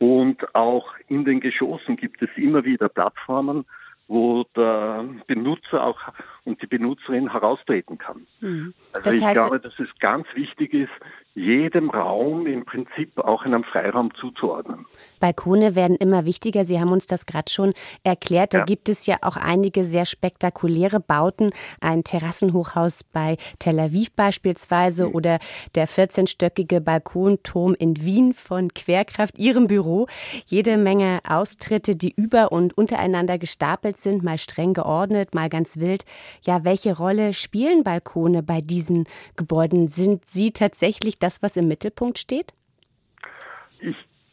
und 0.00 0.54
auch 0.54 0.94
in 1.08 1.24
den 1.24 1.40
Geschossen 1.40 1.96
gibt 1.96 2.22
es 2.22 2.30
immer 2.36 2.64
wieder 2.64 2.88
Plattformen, 2.88 3.64
wo 4.08 4.44
der 4.56 5.04
Benutzer 5.26 5.84
auch 5.84 5.98
und 6.44 6.60
die 6.62 6.66
Benutzerin 6.66 7.30
heraustreten 7.30 7.98
kann. 7.98 8.26
Mhm. 8.40 8.74
Also 8.94 9.10
ich 9.10 9.32
glaube, 9.32 9.60
dass 9.60 9.78
es 9.78 9.88
ganz 10.00 10.26
wichtig 10.34 10.72
ist, 10.72 10.90
jedem 11.34 11.90
Raum 11.90 12.46
im 12.46 12.64
Prinzip 12.64 13.16
auch 13.18 13.44
einen 13.44 13.64
Freiraum 13.64 14.12
zuzuordnen. 14.14 14.86
Balkone 15.18 15.74
werden 15.74 15.96
immer 15.96 16.24
wichtiger. 16.24 16.64
Sie 16.64 16.80
haben 16.80 16.92
uns 16.92 17.06
das 17.06 17.26
gerade 17.26 17.50
schon 17.50 17.72
erklärt. 18.04 18.54
Da 18.54 18.58
ja. 18.58 18.64
gibt 18.64 18.88
es 18.88 19.06
ja 19.06 19.18
auch 19.22 19.36
einige 19.36 19.84
sehr 19.84 20.04
spektakuläre 20.04 21.00
Bauten. 21.00 21.50
Ein 21.80 22.04
Terrassenhochhaus 22.04 23.04
bei 23.04 23.36
Tel 23.58 23.78
Aviv 23.80 24.12
beispielsweise 24.12 25.08
mhm. 25.08 25.14
oder 25.14 25.38
der 25.74 25.88
14-stöckige 25.88 26.80
Balkonturm 26.80 27.74
in 27.74 28.02
Wien 28.02 28.34
von 28.34 28.72
Querkraft, 28.74 29.38
Ihrem 29.38 29.66
Büro. 29.66 30.06
Jede 30.46 30.76
Menge 30.76 31.20
Austritte, 31.28 31.96
die 31.96 32.12
über 32.14 32.52
und 32.52 32.76
untereinander 32.76 33.38
gestapelt 33.38 33.98
sind, 33.98 34.22
mal 34.22 34.38
streng 34.38 34.74
geordnet, 34.74 35.34
mal 35.34 35.48
ganz 35.48 35.78
wild. 35.78 36.04
Ja, 36.42 36.64
welche 36.64 36.96
Rolle 36.96 37.34
spielen 37.34 37.84
Balkone 37.84 38.42
bei 38.42 38.60
diesen 38.60 39.04
Gebäuden? 39.36 39.88
Sind 39.88 40.24
sie 40.28 40.52
tatsächlich 40.52 41.18
das, 41.18 41.42
was 41.42 41.56
im 41.56 41.68
Mittelpunkt 41.68 42.18
steht? 42.18 42.52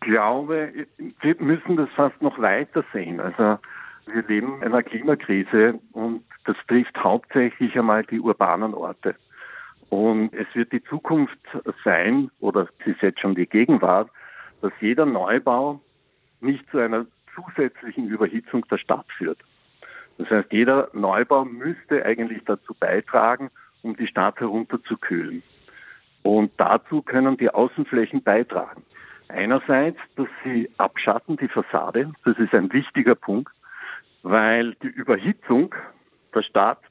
Ich 0.06 0.12
glaube, 0.12 0.86
wir 1.22 1.36
müssen 1.40 1.78
das 1.78 1.90
fast 1.96 2.22
noch 2.22 2.38
weiter 2.38 2.84
sehen. 2.94 3.20
Also 3.20 3.58
wir 4.06 4.22
leben 4.28 4.62
in 4.62 4.68
einer 4.68 4.84
Klimakrise 4.84 5.80
und 5.94 6.24
das 6.46 6.56
trifft 6.68 6.96
hauptsächlich 7.04 7.76
einmal 7.76 8.04
die 8.04 8.20
urbanen 8.20 8.76
Orte. 8.76 9.16
Und 9.90 10.32
es 10.36 10.46
wird 10.54 10.74
die 10.74 10.84
Zukunft 10.84 11.40
sein, 11.84 12.30
oder 12.40 12.68
es 12.78 12.86
ist 12.86 13.02
jetzt 13.02 13.20
schon 13.20 13.34
die 13.34 13.48
Gegenwart, 13.48 14.12
dass 14.62 14.72
jeder 14.80 15.08
Neubau 15.08 15.82
nicht 16.40 16.70
zu 16.70 16.78
einer 16.78 17.08
zusätzlichen 17.34 18.08
Überhitzung 18.08 18.64
der 18.70 18.78
Stadt 18.78 19.08
führt. 19.18 19.40
Das 20.20 20.30
heißt, 20.30 20.54
jeder 20.54 20.88
Neubau 20.94 21.46
müsste 21.46 22.06
eigentlich 22.06 22.44
dazu 22.46 22.76
beitragen, 22.80 23.50
um 23.82 23.96
die 23.96 24.06
Stadt 24.06 24.40
herunterzukühlen. 24.40 25.42
Und 26.22 26.52
dazu 26.58 27.02
können 27.02 27.38
die 27.38 27.50
Außenflächen 27.50 28.22
beitragen. 28.22 28.84
Einerseits, 29.28 29.98
dass 30.16 30.28
sie 30.44 30.70
abschatten 30.78 31.38
die 31.38 31.48
Fassade. 31.48 32.12
Das 32.24 32.38
ist 32.38 32.54
ein 32.54 32.72
wichtiger 32.72 33.16
Punkt, 33.16 33.52
weil 34.24 34.76
die 34.76 34.88
Überhitzung 34.88 35.74
der 36.34 36.44
Stadt 36.44 36.82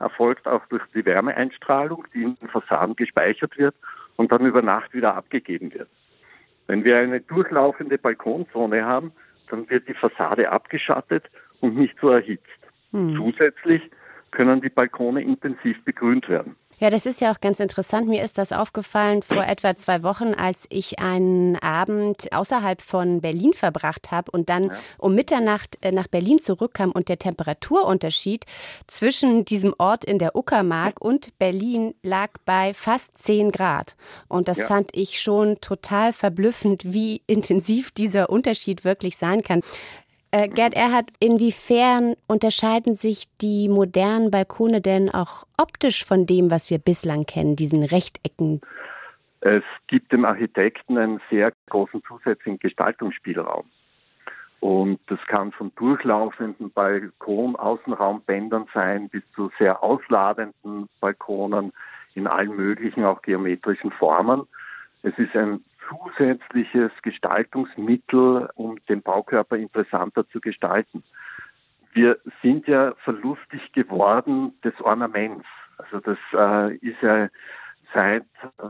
erfolgt 0.00 0.46
auch 0.46 0.64
durch 0.66 0.82
die 0.94 1.04
Wärmeeinstrahlung, 1.04 2.06
die 2.12 2.22
in 2.22 2.36
den 2.36 2.48
Fassaden 2.48 2.96
gespeichert 2.96 3.56
wird 3.58 3.74
und 4.16 4.32
dann 4.32 4.44
über 4.44 4.62
Nacht 4.62 4.92
wieder 4.92 5.14
abgegeben 5.14 5.72
wird. 5.72 5.88
Wenn 6.66 6.84
wir 6.84 6.98
eine 6.98 7.20
durchlaufende 7.20 7.98
Balkonzone 7.98 8.84
haben, 8.84 9.12
dann 9.50 9.68
wird 9.68 9.88
die 9.88 9.94
Fassade 9.94 10.50
abgeschattet 10.50 11.24
und 11.60 11.76
nicht 11.76 11.94
so 12.00 12.10
erhitzt. 12.10 12.44
Hm. 12.92 13.14
Zusätzlich 13.16 13.82
können 14.30 14.60
die 14.60 14.68
Balkone 14.68 15.22
intensiv 15.22 15.82
begrünt 15.84 16.28
werden. 16.28 16.56
Ja, 16.84 16.90
das 16.90 17.06
ist 17.06 17.22
ja 17.22 17.32
auch 17.32 17.40
ganz 17.40 17.60
interessant. 17.60 18.08
Mir 18.08 18.22
ist 18.22 18.36
das 18.36 18.52
aufgefallen 18.52 19.22
vor 19.22 19.42
etwa 19.42 19.74
zwei 19.74 20.02
Wochen, 20.02 20.34
als 20.34 20.66
ich 20.68 20.98
einen 20.98 21.56
Abend 21.56 22.30
außerhalb 22.30 22.82
von 22.82 23.22
Berlin 23.22 23.54
verbracht 23.54 24.10
habe 24.10 24.30
und 24.30 24.50
dann 24.50 24.70
um 24.98 25.14
Mitternacht 25.14 25.78
äh, 25.80 25.92
nach 25.92 26.08
Berlin 26.08 26.42
zurückkam 26.42 26.90
und 26.92 27.08
der 27.08 27.18
Temperaturunterschied 27.18 28.44
zwischen 28.86 29.46
diesem 29.46 29.74
Ort 29.78 30.04
in 30.04 30.18
der 30.18 30.36
Uckermark 30.36 31.00
und 31.00 31.38
Berlin 31.38 31.94
lag 32.02 32.32
bei 32.44 32.74
fast 32.74 33.16
10 33.16 33.50
Grad. 33.50 33.96
Und 34.28 34.48
das 34.48 34.58
ja. 34.58 34.66
fand 34.66 34.94
ich 34.94 35.22
schon 35.22 35.62
total 35.62 36.12
verblüffend, 36.12 36.84
wie 36.84 37.22
intensiv 37.26 37.92
dieser 37.92 38.28
Unterschied 38.28 38.84
wirklich 38.84 39.16
sein 39.16 39.40
kann. 39.40 39.62
Äh, 40.34 40.48
Gerd 40.48 40.74
Erhard, 40.74 41.10
inwiefern 41.20 42.16
unterscheiden 42.26 42.96
sich 42.96 43.26
die 43.40 43.68
modernen 43.68 44.32
Balkone 44.32 44.80
denn 44.80 45.08
auch 45.08 45.44
optisch 45.62 46.04
von 46.04 46.26
dem, 46.26 46.50
was 46.50 46.70
wir 46.70 46.78
bislang 46.78 47.24
kennen, 47.24 47.54
diesen 47.54 47.84
Rechtecken? 47.84 48.60
Es 49.42 49.62
gibt 49.86 50.10
dem 50.10 50.24
Architekten 50.24 50.98
einen 50.98 51.20
sehr 51.30 51.52
großen 51.70 52.02
zusätzlichen 52.08 52.58
Gestaltungsspielraum. 52.58 53.64
Und 54.58 54.98
das 55.06 55.20
kann 55.28 55.52
von 55.52 55.70
durchlaufenden 55.76 56.72
Balkon-Außenraumbändern 56.72 58.66
sein 58.74 59.08
bis 59.10 59.22
zu 59.36 59.52
sehr 59.56 59.84
ausladenden 59.84 60.88
Balkonen 60.98 61.72
in 62.16 62.26
allen 62.26 62.56
möglichen, 62.56 63.04
auch 63.04 63.22
geometrischen 63.22 63.92
Formen. 63.92 64.48
Es 65.04 65.16
ist 65.16 65.36
ein 65.36 65.62
zusätzliches 65.88 66.92
Gestaltungsmittel, 67.02 68.48
um 68.54 68.78
den 68.88 69.02
Baukörper 69.02 69.56
interessanter 69.56 70.28
zu 70.28 70.40
gestalten. 70.40 71.02
Wir 71.92 72.18
sind 72.42 72.66
ja 72.66 72.94
verlustig 73.04 73.72
geworden 73.72 74.52
des 74.62 74.78
Ornaments. 74.80 75.46
Also 75.78 76.00
das 76.00 76.18
äh, 76.32 76.76
ist 76.76 77.00
ja 77.02 77.28
seit, 77.92 78.26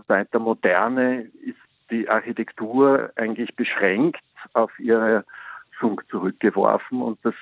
seit 0.08 0.32
der 0.32 0.40
Moderne 0.40 1.22
ist 1.42 1.58
die 1.90 2.08
Architektur 2.08 3.10
eigentlich 3.16 3.54
beschränkt 3.56 4.22
auf 4.52 4.78
ihre 4.78 5.24
Schunk 5.70 6.04
zurückgeworfen 6.10 7.02
und 7.02 7.18
das 7.24 7.34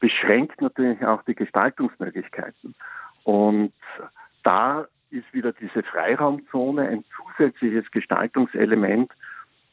beschränkt 0.00 0.60
natürlich 0.60 1.04
auch 1.04 1.22
die 1.22 1.34
Gestaltungsmöglichkeiten. 1.34 2.74
Und 3.24 3.72
da 4.42 4.86
ist 5.10 5.32
wieder 5.32 5.52
diese 5.52 5.82
Freiraumzone 5.82 6.88
ein 6.88 7.04
zusätzliches 7.36 7.90
Gestaltungselement, 7.90 9.10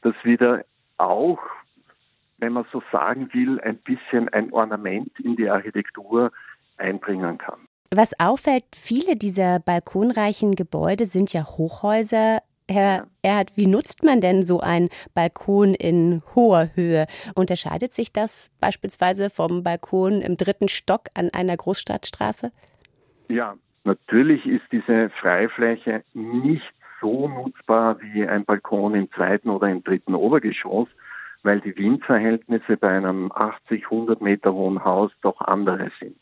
das 0.02 0.16
wieder 0.24 0.66
auch, 0.98 1.40
wenn 2.38 2.54
man 2.54 2.66
so 2.72 2.84
sagen 2.92 3.30
will, 3.34 3.60
ein 3.62 3.78
bisschen 3.78 4.30
ein 4.30 4.52
Ornament 4.52 5.12
in 5.20 5.36
die 5.36 5.50
Architektur 5.50 6.32
einbringen 6.78 7.38
kann. 7.38 7.60
Was 7.92 8.20
auffällt, 8.20 8.66
viele 8.76 9.16
dieser 9.16 9.60
balkonreichen 9.60 10.56
Gebäude 10.56 11.06
sind 11.06 11.32
ja 11.32 11.46
Hochhäuser 11.46 12.40
Herr 12.70 13.08
Erhard, 13.22 13.58
wie 13.58 13.68
nutzt 13.68 14.04
man 14.04 14.22
denn 14.22 14.44
so 14.44 14.62
einen 14.62 14.90
Balkon 15.14 15.74
in 15.74 16.22
hoher 16.34 16.70
Höhe? 16.76 17.08
Unterscheidet 17.36 17.94
sich 17.94 18.14
das 18.14 18.52
beispielsweise 18.60 19.30
vom 19.30 19.64
Balkon 19.64 20.22
im 20.22 20.38
dritten 20.38 20.70
Stock 20.70 21.10
an 21.14 21.30
einer 21.34 21.58
Großstadtstraße? 21.58 22.52
Ja, 23.30 23.56
natürlich 23.84 24.46
ist 24.46 24.64
diese 24.72 25.10
Freifläche 25.22 26.04
nicht 26.14 26.74
so 27.04 27.28
nutzbar 27.28 28.02
wie 28.02 28.26
ein 28.26 28.46
Balkon 28.46 28.96
im 28.96 29.12
zweiten 29.12 29.50
oder 29.50 29.68
im 29.68 29.84
dritten 29.84 30.16
Obergeschoss, 30.16 30.88
weil 31.44 31.60
die 31.60 31.76
Windverhältnisse 31.78 32.78
bei 32.78 32.96
einem 32.96 33.32
80, 33.34 33.84
100 33.84 34.22
Meter 34.22 34.54
hohen 34.54 34.84
Haus 34.84 35.12
doch 35.22 35.42
andere 35.42 35.92
sind. 36.00 36.18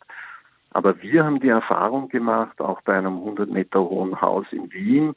Aber 0.71 1.01
wir 1.01 1.23
haben 1.23 1.39
die 1.39 1.49
Erfahrung 1.49 2.09
gemacht, 2.09 2.59
auch 2.59 2.81
bei 2.81 2.97
einem 2.97 3.17
100 3.17 3.49
Meter 3.49 3.81
hohen 3.81 4.19
Haus 4.19 4.47
in 4.51 4.71
Wien, 4.73 5.13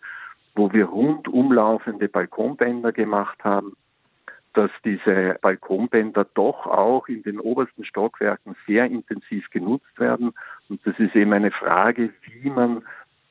wo 0.54 0.72
wir 0.72 0.86
rundumlaufende 0.86 2.08
Balkonbänder 2.08 2.92
gemacht 2.92 3.42
haben, 3.42 3.74
dass 4.52 4.70
diese 4.84 5.36
Balkonbänder 5.40 6.26
doch 6.34 6.66
auch 6.66 7.08
in 7.08 7.22
den 7.22 7.40
obersten 7.40 7.84
Stockwerken 7.84 8.54
sehr 8.66 8.86
intensiv 8.86 9.48
genutzt 9.50 9.98
werden. 9.98 10.32
Und 10.68 10.86
das 10.86 10.98
ist 10.98 11.16
eben 11.16 11.32
eine 11.32 11.50
Frage, 11.50 12.10
wie 12.22 12.50
man 12.50 12.82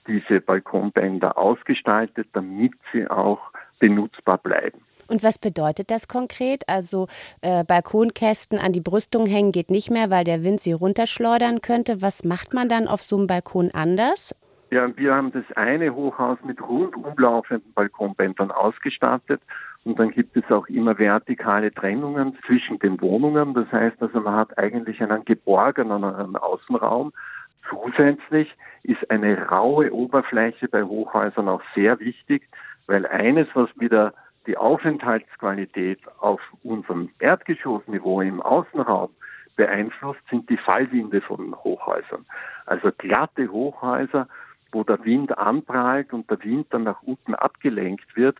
diese 0.07 0.41
Balkonbänder 0.41 1.37
ausgestaltet, 1.37 2.27
damit 2.33 2.73
sie 2.91 3.07
auch 3.07 3.39
benutzbar 3.79 4.37
bleiben. 4.37 4.81
Und 5.07 5.23
was 5.23 5.37
bedeutet 5.37 5.91
das 5.91 6.07
konkret? 6.07 6.63
Also 6.67 7.07
äh, 7.41 7.63
Balkonkästen 7.63 8.57
an 8.57 8.71
die 8.71 8.81
Brüstung 8.81 9.25
hängen 9.25 9.51
geht 9.51 9.69
nicht 9.69 9.91
mehr, 9.91 10.09
weil 10.09 10.23
der 10.23 10.43
Wind 10.43 10.61
sie 10.61 10.71
runterschleudern 10.71 11.61
könnte. 11.61 12.01
Was 12.01 12.23
macht 12.23 12.53
man 12.53 12.69
dann 12.69 12.87
auf 12.87 13.01
so 13.01 13.17
einem 13.17 13.27
Balkon 13.27 13.71
anders? 13.73 14.35
Ja, 14.71 14.89
wir 14.97 15.13
haben 15.13 15.31
das 15.31 15.43
eine 15.55 15.93
Hochhaus 15.93 16.39
mit 16.43 16.59
rundumlaufenden 16.61 17.73
Balkonbändern 17.73 18.49
ausgestattet 18.49 19.41
und 19.83 19.99
dann 19.99 20.09
gibt 20.11 20.35
es 20.37 20.49
auch 20.49 20.67
immer 20.67 20.97
vertikale 20.97 21.71
Trennungen 21.71 22.37
zwischen 22.47 22.79
den 22.79 22.99
Wohnungen. 23.01 23.53
Das 23.53 23.71
heißt 23.71 24.01
also, 24.01 24.21
man 24.21 24.35
hat 24.35 24.57
eigentlich 24.57 25.01
einen 25.01 25.25
geborgenen 25.25 26.35
Außenraum. 26.37 27.11
Zusätzlich 27.69 28.53
ist 28.83 29.09
eine 29.09 29.47
raue 29.47 29.93
Oberfläche 29.93 30.67
bei 30.67 30.83
Hochhäusern 30.83 31.47
auch 31.47 31.61
sehr 31.73 31.99
wichtig, 31.99 32.49
weil 32.87 33.05
eines, 33.05 33.47
was 33.53 33.69
wieder 33.79 34.13
die 34.45 34.57
Aufenthaltsqualität 34.57 35.99
auf 36.19 36.41
unserem 36.63 37.09
Erdgeschossniveau 37.19 38.21
im 38.21 38.41
Außenraum 38.41 39.09
beeinflusst, 39.55 40.19
sind 40.29 40.49
die 40.49 40.57
Fallwinde 40.57 41.21
von 41.21 41.55
Hochhäusern. 41.63 42.25
Also 42.65 42.91
glatte 42.97 43.49
Hochhäuser, 43.49 44.27
wo 44.71 44.83
der 44.83 45.03
Wind 45.05 45.37
anprallt 45.37 46.11
und 46.11 46.29
der 46.29 46.43
Wind 46.43 46.67
dann 46.71 46.83
nach 46.83 47.01
unten 47.03 47.35
abgelenkt 47.35 48.15
wird, 48.17 48.37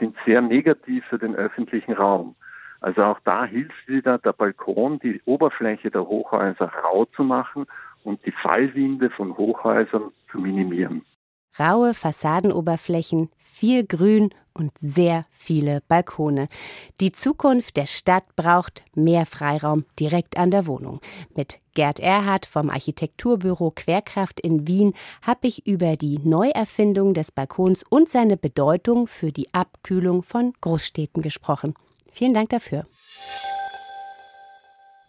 sind 0.00 0.16
sehr 0.24 0.40
negativ 0.40 1.04
für 1.04 1.18
den 1.18 1.36
öffentlichen 1.36 1.92
Raum. 1.92 2.34
Also 2.80 3.04
auch 3.04 3.20
da 3.24 3.44
hilft 3.44 3.88
wieder 3.88 4.18
der 4.18 4.32
Balkon, 4.32 4.98
die 4.98 5.22
Oberfläche 5.24 5.90
der 5.90 6.06
Hochhäuser 6.06 6.72
rau 6.82 7.04
zu 7.04 7.22
machen 7.22 7.66
und 8.04 8.24
die 8.24 8.32
Fallwinde 8.32 9.10
von 9.10 9.36
Hochhäusern 9.36 10.12
zu 10.30 10.38
minimieren. 10.38 11.04
Raue 11.58 11.94
Fassadenoberflächen, 11.94 13.30
viel 13.36 13.86
Grün 13.86 14.30
und 14.54 14.72
sehr 14.78 15.26
viele 15.30 15.82
Balkone. 15.88 16.48
Die 17.00 17.12
Zukunft 17.12 17.76
der 17.76 17.86
Stadt 17.86 18.24
braucht 18.36 18.84
mehr 18.94 19.24
Freiraum 19.26 19.84
direkt 19.98 20.36
an 20.36 20.50
der 20.50 20.66
Wohnung. 20.66 21.00
Mit 21.36 21.60
Gerd 21.74 22.00
Erhardt 22.00 22.46
vom 22.46 22.70
Architekturbüro 22.70 23.72
Querkraft 23.74 24.40
in 24.40 24.66
Wien 24.66 24.94
habe 25.22 25.46
ich 25.46 25.66
über 25.66 25.96
die 25.96 26.18
Neuerfindung 26.24 27.14
des 27.14 27.30
Balkons 27.32 27.84
und 27.88 28.08
seine 28.08 28.36
Bedeutung 28.36 29.06
für 29.06 29.32
die 29.32 29.52
Abkühlung 29.52 30.22
von 30.22 30.52
Großstädten 30.60 31.22
gesprochen. 31.22 31.74
Vielen 32.12 32.34
Dank 32.34 32.50
dafür. 32.50 32.84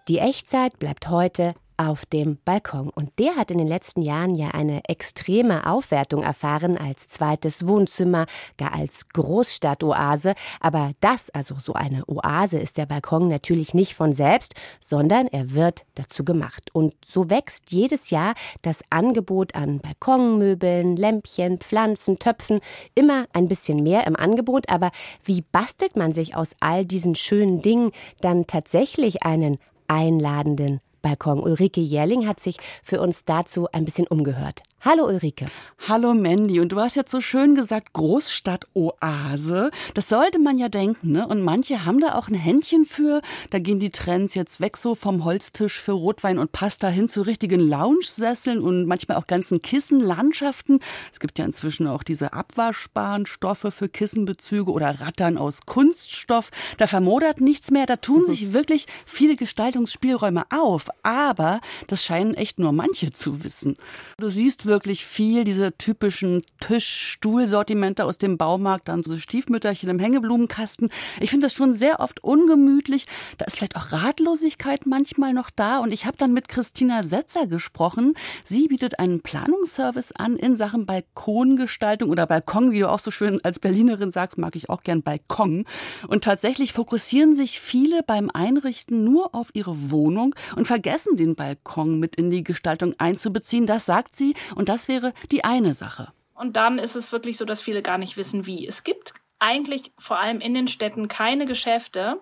Die 0.08 0.20
Echtzeit 0.20 0.78
bleibt 0.78 1.10
heute 1.10 1.56
auf 1.77 2.05
dem 2.05 2.38
Balkon. 2.46 2.89
Und 2.89 3.12
der 3.20 3.36
hat 3.36 3.51
in 3.51 3.58
den 3.58 3.67
letzten 3.67 4.01
Jahren 4.01 4.36
ja 4.36 4.50
eine 4.50 4.82
extreme 4.88 5.65
Aufwertung 5.67 6.24
erfahren 6.24 6.77
als 6.77 7.08
zweites 7.08 7.67
Wohnzimmer, 7.67 8.25
gar 8.58 8.74
als 8.74 9.10
Großstadtoase. 9.10 10.34
Aber 10.60 10.91
das, 11.01 11.29
also 11.32 11.55
so 11.60 11.74
eine 11.74 12.03
Oase, 12.08 12.60
ist 12.60 12.77
der 12.77 12.86
Balkon 12.86 13.27
natürlich 13.27 13.74
nicht 13.74 13.96
von 13.96 14.13
selbst, 14.13 14.55
sondern 14.79 15.27
er 15.27 15.53
wird 15.53 15.86
dazu 15.96 16.24
gemacht. 16.24 16.70
Und 16.74 16.94
so 17.05 17.29
wächst 17.29 17.72
jedes 17.72 18.10
Jahr 18.10 18.34
das 18.62 18.82
Angebot 18.89 19.56
an 19.56 19.80
Balkonmöbeln, 19.80 20.95
Lämpchen, 20.95 21.60
Pflanzen, 21.60 22.19
Töpfen 22.19 22.60
immer 22.93 23.26
ein 23.34 23.47
bisschen 23.47 23.84
mehr 23.84 24.08
im 24.08 24.15
Angebot. 24.15 24.69
Aber 24.69 24.91
wie 25.23 25.41
bastelt 25.41 25.95
man 25.95 26.13
sich 26.13 26.36
aus 26.36 26.52
all 26.60 26.86
diesen 26.86 27.15
schönen 27.15 27.62
Dingen 27.62 27.91
dann 28.21 28.47
tatsächlich 28.47 29.23
einen 29.23 29.58
einladenden 29.88 30.82
Balkon. 31.06 31.39
Ulrike 31.39 31.82
Jährling 31.82 32.28
hat 32.28 32.39
sich 32.39 32.58
für 32.82 33.00
uns 33.00 33.26
dazu 33.26 33.68
ein 33.72 33.86
bisschen 33.86 34.08
umgehört. 34.08 34.63
Hallo 34.88 35.08
Ulrike. 35.08 35.48
Hallo 35.88 36.13
Mandy. 36.13 36.60
Und 36.60 36.71
du 36.71 36.80
hast 36.80 36.95
jetzt 36.95 37.10
so 37.10 37.19
schön 37.19 37.56
gesagt, 37.56 37.93
Großstadt-Oase. 37.93 39.71
Das 39.95 40.10
sollte 40.10 40.38
man 40.38 40.60
ja 40.60 40.69
denken, 40.69 41.12
ne? 41.12 41.28
Und 41.28 41.41
manche 41.41 41.86
haben 41.86 42.00
da 42.00 42.13
auch 42.13 42.28
ein 42.28 42.36
Händchen 42.36 42.86
für. 42.86 43.24
Da 43.50 43.58
gehen 43.58 43.80
die 43.80 43.89
Trends 43.89 44.36
jetzt 44.36 44.62
weg 44.62 44.78
so 44.78 44.93
vom 44.93 45.26
Holztisch 45.26 45.82
für 45.82 45.93
Rotwein 45.93 46.38
und 46.38 46.52
Pasta 46.52 46.88
hin 46.88 47.10
zu 47.10 47.24
richtigen 47.24 47.62
Lounge-Sesseln 47.62 48.62
und 48.62 48.86
manchmal 48.86 49.17
auch 49.17 49.26
ganzen 49.26 49.60
Kissenlandschaften. 49.60 50.80
Es 51.12 51.19
gibt 51.19 51.39
ja 51.39 51.45
inzwischen 51.45 51.88
auch 51.88 52.04
diese 52.04 52.34
abwaschbaren 52.34 53.26
Stoffe 53.26 53.71
für 53.71 53.89
Kissenbezüge 53.89 54.71
oder 54.71 55.02
Rattern 55.02 55.39
aus 55.39 55.62
Kunststoff. 55.65 56.52
Da 56.78 56.86
vermodert 56.86 57.41
nichts 57.41 57.71
mehr. 57.71 57.88
Da 57.88 57.95
tun 57.95 58.21
mhm. 58.21 58.28
sich 58.28 58.54
wirklich 58.54 58.86
viele 59.08 59.36
Gestaltungsspielräume 59.36 60.43
auf. 60.52 60.89
Aber 61.02 61.60
das 61.88 62.04
scheinen 62.04 62.36
echt 62.36 62.60
nur 62.60 62.71
manche 62.71 63.12
zu 63.12 63.43
wissen. 63.43 63.78
Du 64.19 64.30
siehst 64.30 64.67
wirklich 64.67 64.75
viel 64.84 65.44
diese 65.44 65.78
typischen 65.78 66.44
Tisch-Stuhl-Sortimente 66.60 68.06
aus 68.06 68.18
dem 68.18 68.38
Baumarkt, 68.38 68.88
dann 68.88 69.04
so 69.04 69.18
Stiefmütterchen 69.18 69.90
im 69.90 70.00
Hängeblumenkasten. 70.00 70.90
Ich 71.20 71.30
finde 71.30 71.46
das 71.46 71.54
schon 71.54 71.74
sehr 71.74 72.00
oft 72.00 72.24
ungemütlich. 72.24 73.06
Da 73.38 73.46
ist 73.46 73.58
vielleicht 73.58 73.76
auch 73.76 73.92
Ratlosigkeit 73.92 74.86
manchmal 74.86 75.34
noch 75.34 75.50
da. 75.50 75.80
Und 75.80 75.92
ich 75.92 76.06
habe 76.06 76.18
dann 76.18 76.34
mit 76.34 76.48
Christina 76.48 77.04
Setzer 77.04 77.48
gesprochen. 77.48 78.14
Sie 78.44 78.68
bietet 78.68 79.00
einen 79.00 79.22
Planungsservice 79.22 80.12
an 80.14 80.36
in 80.36 80.56
Sachen 80.56 80.86
Balkongestaltung 80.86 82.10
oder 82.10 82.28
Balkon, 82.28 82.72
wie 82.72 82.80
du 82.80 82.90
auch 82.90 83.00
so 83.00 83.12
schön 83.12 83.40
als 83.44 83.60
Berlinerin 83.60 84.12
sagst, 84.12 84.38
mag 84.38 84.56
ich 84.56 84.70
auch 84.70 84.82
gern 84.82 85.04
Balkon. 85.04 85.66
Und 86.08 86.24
tatsächlich 86.24 86.74
fokussieren 86.74 87.36
sich 87.36 87.60
viele 87.60 88.04
beim 88.04 88.30
Einrichten 88.34 89.04
nur 89.04 89.34
auf 89.34 89.50
ihre 89.54 89.92
Wohnung 89.92 90.36
und 90.56 90.66
vergessen 90.68 91.18
den 91.18 91.36
Balkon 91.36 92.00
mit 92.00 92.16
in 92.16 92.30
die 92.30 92.44
Gestaltung 92.44 92.94
einzubeziehen. 92.98 93.66
Das 93.66 93.86
sagt 93.86 94.16
sie. 94.16 94.34
Und 94.56 94.70
das 94.70 94.88
wäre 94.88 95.13
die 95.32 95.44
eine 95.44 95.74
Sache. 95.74 96.12
Und 96.34 96.56
dann 96.58 96.80
ist 96.80 96.96
es 96.96 97.12
wirklich 97.12 97.38
so, 97.38 97.46
dass 97.46 97.62
viele 97.62 97.82
gar 97.82 97.98
nicht 97.98 98.18
wissen, 98.18 98.46
wie. 98.46 98.68
Es 98.68 98.84
gibt 98.84 99.13
eigentlich 99.39 99.91
vor 99.98 100.20
allem 100.20 100.41
in 100.41 100.54
den 100.54 100.68
Städten 100.68 101.08
keine 101.08 101.46
Geschäfte, 101.46 102.20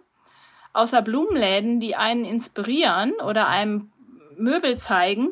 außer 0.73 1.01
Blumenläden, 1.01 1.79
die 1.79 1.95
einen 1.95 2.25
inspirieren 2.25 3.13
oder 3.25 3.47
einem 3.47 3.91
Möbel 4.37 4.77
zeigen, 4.77 5.29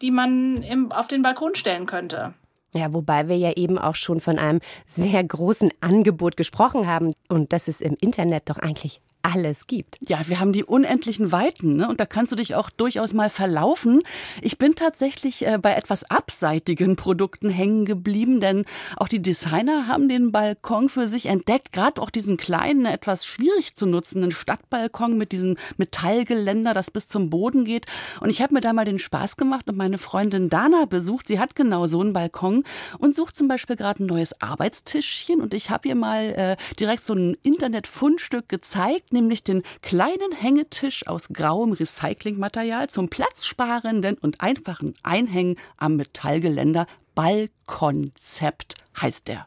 die 0.00 0.10
man 0.10 0.62
im, 0.62 0.92
auf 0.92 1.08
den 1.08 1.22
Balkon 1.22 1.54
stellen 1.54 1.86
könnte. 1.86 2.34
Ja, 2.74 2.92
wobei 2.94 3.28
wir 3.28 3.36
ja 3.36 3.52
eben 3.52 3.78
auch 3.78 3.94
schon 3.94 4.20
von 4.20 4.38
einem 4.38 4.60
sehr 4.86 5.22
großen 5.22 5.70
Angebot 5.80 6.36
gesprochen 6.36 6.86
haben 6.86 7.12
und 7.28 7.52
das 7.52 7.68
es 7.68 7.80
im 7.80 7.96
Internet 8.00 8.48
doch 8.48 8.58
eigentlich 8.58 9.00
alles 9.22 9.66
gibt. 9.66 9.98
Ja, 10.00 10.20
wir 10.26 10.40
haben 10.40 10.52
die 10.52 10.64
unendlichen 10.64 11.32
Weiten 11.32 11.76
ne? 11.76 11.88
und 11.88 12.00
da 12.00 12.06
kannst 12.06 12.32
du 12.32 12.36
dich 12.36 12.54
auch 12.54 12.70
durchaus 12.70 13.12
mal 13.12 13.30
verlaufen. 13.30 14.00
Ich 14.40 14.58
bin 14.58 14.74
tatsächlich 14.74 15.46
äh, 15.46 15.58
bei 15.58 15.74
etwas 15.74 16.04
abseitigen 16.10 16.96
Produkten 16.96 17.48
hängen 17.50 17.84
geblieben, 17.84 18.40
denn 18.40 18.64
auch 18.96 19.08
die 19.08 19.22
Designer 19.22 19.86
haben 19.86 20.08
den 20.08 20.32
Balkon 20.32 20.88
für 20.88 21.06
sich 21.06 21.26
entdeckt, 21.26 21.72
gerade 21.72 22.02
auch 22.02 22.10
diesen 22.10 22.36
kleinen, 22.36 22.84
etwas 22.84 23.24
schwierig 23.24 23.76
zu 23.76 23.86
nutzenden 23.86 24.32
Stadtbalkon 24.32 25.16
mit 25.16 25.30
diesem 25.32 25.56
Metallgeländer, 25.76 26.74
das 26.74 26.90
bis 26.90 27.06
zum 27.06 27.30
Boden 27.30 27.64
geht. 27.64 27.86
Und 28.20 28.28
ich 28.28 28.42
habe 28.42 28.54
mir 28.54 28.60
da 28.60 28.72
mal 28.72 28.84
den 28.84 28.98
Spaß 28.98 29.36
gemacht 29.36 29.68
und 29.68 29.76
meine 29.76 29.98
Freundin 29.98 30.48
Dana 30.48 30.86
besucht. 30.86 31.28
Sie 31.28 31.38
hat 31.38 31.54
genau 31.54 31.86
so 31.86 32.00
einen 32.00 32.12
Balkon 32.12 32.64
und 32.98 33.14
sucht 33.14 33.36
zum 33.36 33.46
Beispiel 33.46 33.76
gerade 33.76 34.02
ein 34.02 34.06
neues 34.06 34.40
Arbeitstischchen 34.42 35.40
und 35.40 35.54
ich 35.54 35.70
habe 35.70 35.88
ihr 35.88 35.94
mal 35.94 36.24
äh, 36.32 36.56
direkt 36.78 37.04
so 37.04 37.14
ein 37.14 37.36
Internetfundstück 37.42 38.48
gezeigt 38.48 39.11
nämlich 39.12 39.44
den 39.44 39.62
kleinen 39.82 40.32
Hängetisch 40.32 41.06
aus 41.06 41.28
grauem 41.28 41.72
Recyclingmaterial 41.72 42.88
zum 42.88 43.08
platzsparenden 43.08 44.16
und 44.18 44.40
einfachen 44.40 44.94
Einhängen 45.02 45.56
am 45.76 45.96
Metallgeländer. 45.96 46.86
Ballkonzept 47.14 48.74
heißt 49.00 49.28
der. 49.28 49.46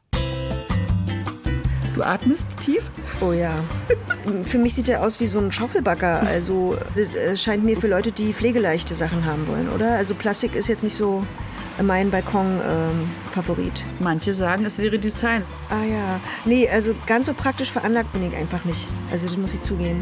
Du 1.96 2.04
atmest 2.04 2.46
tief? 2.60 2.84
Oh 3.22 3.32
ja. 3.32 3.64
für 4.44 4.58
mich 4.58 4.76
sieht 4.76 4.90
er 4.90 5.02
aus 5.02 5.22
wie 5.22 5.28
so 5.28 5.40
ein 5.40 5.54
Schaufelbagger. 5.54 6.24
Also 6.24 6.78
das 6.94 7.16
äh, 7.16 7.38
scheint 7.38 7.64
mir 7.64 7.78
für 7.78 7.88
Leute, 7.88 8.12
die 8.12 8.34
pflegeleichte 8.34 8.94
Sachen 8.94 9.24
haben 9.26 9.48
wollen, 9.48 9.70
oder? 9.70 9.96
Also 9.96 10.14
Plastik 10.14 10.56
ist 10.56 10.68
jetzt 10.68 10.84
nicht 10.84 10.98
so 10.98 11.26
mein 11.82 12.12
Balkon-Favorit. 12.12 13.80
Ähm, 13.80 13.96
Manche 14.02 14.34
sagen, 14.34 14.66
es 14.66 14.78
wäre 14.78 15.00
Design. 15.00 15.44
Ah 15.70 15.86
ja. 15.86 16.20
Nee, 16.44 16.68
also 16.68 16.94
ganz 17.08 17.28
so 17.28 17.34
praktisch 17.34 17.72
veranlagt 17.72 18.12
bin 18.12 18.28
ich 18.28 18.36
einfach 18.36 18.66
nicht. 18.66 18.90
Also 19.10 19.28
das 19.28 19.38
muss 19.38 19.54
ich 19.54 19.62
zugeben. 19.62 20.00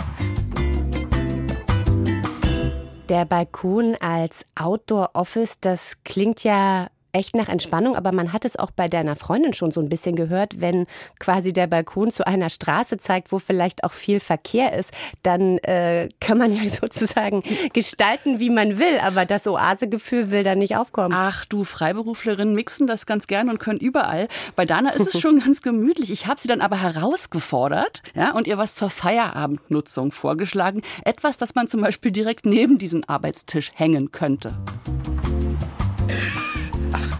Der 3.08 3.26
Balkon 3.26 3.96
als 4.00 4.48
Outdoor-Office, 4.56 5.60
das 5.62 5.98
klingt 6.04 6.44
ja 6.44 6.88
echt 7.14 7.36
nach 7.36 7.48
Entspannung, 7.48 7.96
aber 7.96 8.12
man 8.12 8.34
hat 8.34 8.44
es 8.44 8.58
auch 8.58 8.72
bei 8.72 8.88
deiner 8.88 9.16
Freundin 9.16 9.54
schon 9.54 9.72
so 9.72 9.80
ein 9.80 9.88
bisschen 9.88 10.16
gehört, 10.16 10.60
wenn 10.60 10.88
quasi 11.20 11.54
der 11.54 11.68
Balkon 11.68 12.12
zu 12.12 12.26
einer 12.26 12.50
Straße 12.50 12.98
zeigt, 12.98 13.32
wo 13.32 13.40
vielleicht 13.40 13.84
auch 13.84 13.94
viel 13.94 14.20
Verkehr 14.20 14.74
ist, 14.74 14.92
dann 15.22 15.60
äh, 15.60 16.10
kann 16.20 16.38
man 16.40 16.54
ja 16.64 16.68
sozusagen 16.70 17.44
gestalten, 17.72 18.40
wie 18.40 18.50
man 18.50 18.80
will, 18.80 19.00
aber 19.02 19.26
das 19.26 19.48
Oasegefühl 19.48 20.32
will 20.32 20.44
da 20.44 20.56
nicht 20.56 20.76
aufkommen. 20.76 21.14
Ach 21.16 21.46
du, 21.46 21.64
Freiberuflerinnen 21.64 22.56
mixen 22.56 22.88
das 22.88 23.06
ganz 23.06 23.28
gern 23.28 23.50
und 23.50 23.60
können 23.60 23.80
überall. 23.80 24.28
Bei 24.56 24.66
Dana 24.66 24.90
ist 24.90 25.14
es 25.14 25.22
schon 25.22 25.40
ganz 25.46 25.62
gemütlich. 25.62 26.12
Ich 26.12 26.26
habe 26.26 26.42
sie 26.42 26.48
dann 26.48 26.62
aber 26.62 26.82
herausgefordert 26.82 28.02
ja, 28.16 28.32
und 28.32 28.48
ihr 28.48 28.58
was 28.58 28.74
zur 28.74 28.90
Feierabendnutzung 28.90 30.12
vorgeschlagen. 30.12 30.82
Etwas, 31.06 31.38
das 31.38 31.54
man 31.54 31.68
zum 31.68 31.82
Beispiel 31.82 32.12
direkt 32.12 32.46
neben 32.46 32.80
diesen 32.80 33.08
Arbeitstisch 33.08 33.72
hängen 33.76 34.12
könnte. 34.12 34.56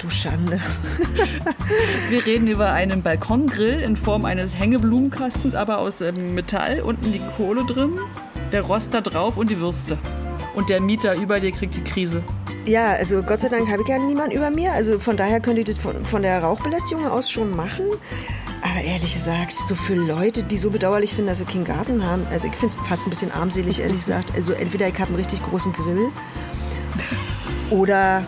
Schande. 0.10 0.60
Wir 2.10 2.26
reden 2.26 2.48
über 2.48 2.72
einen 2.72 3.02
Balkongrill 3.02 3.82
in 3.82 3.98
Form 3.98 4.26
eines 4.26 4.58
Hängeblumenkastens, 4.58 5.56
aber 5.56 5.80
aus 5.80 6.02
ähm, 6.02 6.34
Metall. 6.34 6.82
Unten 6.82 7.12
die 7.12 7.22
Kohle 7.38 7.66
drin, 7.66 8.00
der 8.52 8.62
Rost 8.62 8.94
da 8.94 9.02
drauf 9.02 9.38
und 9.38 9.50
die 9.50 9.60
Würste. 9.60 9.98
Und 10.56 10.70
der 10.70 10.82
Mieter 10.82 11.16
über 11.16 11.40
dir 11.40 11.52
kriegt 11.52 11.76
die 11.76 11.84
Krise. 11.84 12.24
Ja, 12.66 12.94
also 12.94 13.22
Gott 13.22 13.42
sei 13.42 13.50
Dank 13.50 13.70
habe 13.70 13.82
ich 13.82 13.88
ja 13.90 13.98
niemanden 13.98 14.38
über 14.38 14.50
mir. 14.50 14.72
Also 14.72 15.00
von 15.00 15.18
daher 15.18 15.40
könnte 15.40 15.62
ich 15.62 15.68
das 15.68 15.78
von, 15.78 16.06
von 16.06 16.22
der 16.22 16.42
Rauchbelästigung 16.42 17.06
aus 17.08 17.30
schon 17.30 17.56
machen. 17.56 17.86
Aber 18.62 18.82
ehrlich 18.82 19.14
gesagt, 19.14 19.54
so 19.68 19.76
für 19.76 19.96
Leute, 19.96 20.44
die 20.44 20.58
so 20.58 20.70
bedauerlich 20.70 21.10
finden, 21.14 21.28
dass 21.28 21.40
sie 21.40 21.46
keinen 21.46 21.66
Garten 21.66 22.06
haben, 22.06 22.26
also 22.32 22.48
ich 22.48 22.56
finde 22.56 22.76
es 22.80 22.88
fast 22.88 23.06
ein 23.06 23.10
bisschen 23.10 23.32
armselig, 23.32 23.82
ehrlich 23.82 23.98
gesagt. 23.98 24.34
Also 24.34 24.54
entweder 24.54 24.88
ich 24.88 24.94
habe 24.94 25.08
einen 25.08 25.18
richtig 25.18 25.44
großen 25.44 25.74
Grill 25.74 26.10
oder 27.70 28.24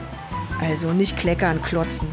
also 0.62 0.94
nicht 0.94 1.18
kleckern, 1.18 1.62
klotzen. 1.62 2.08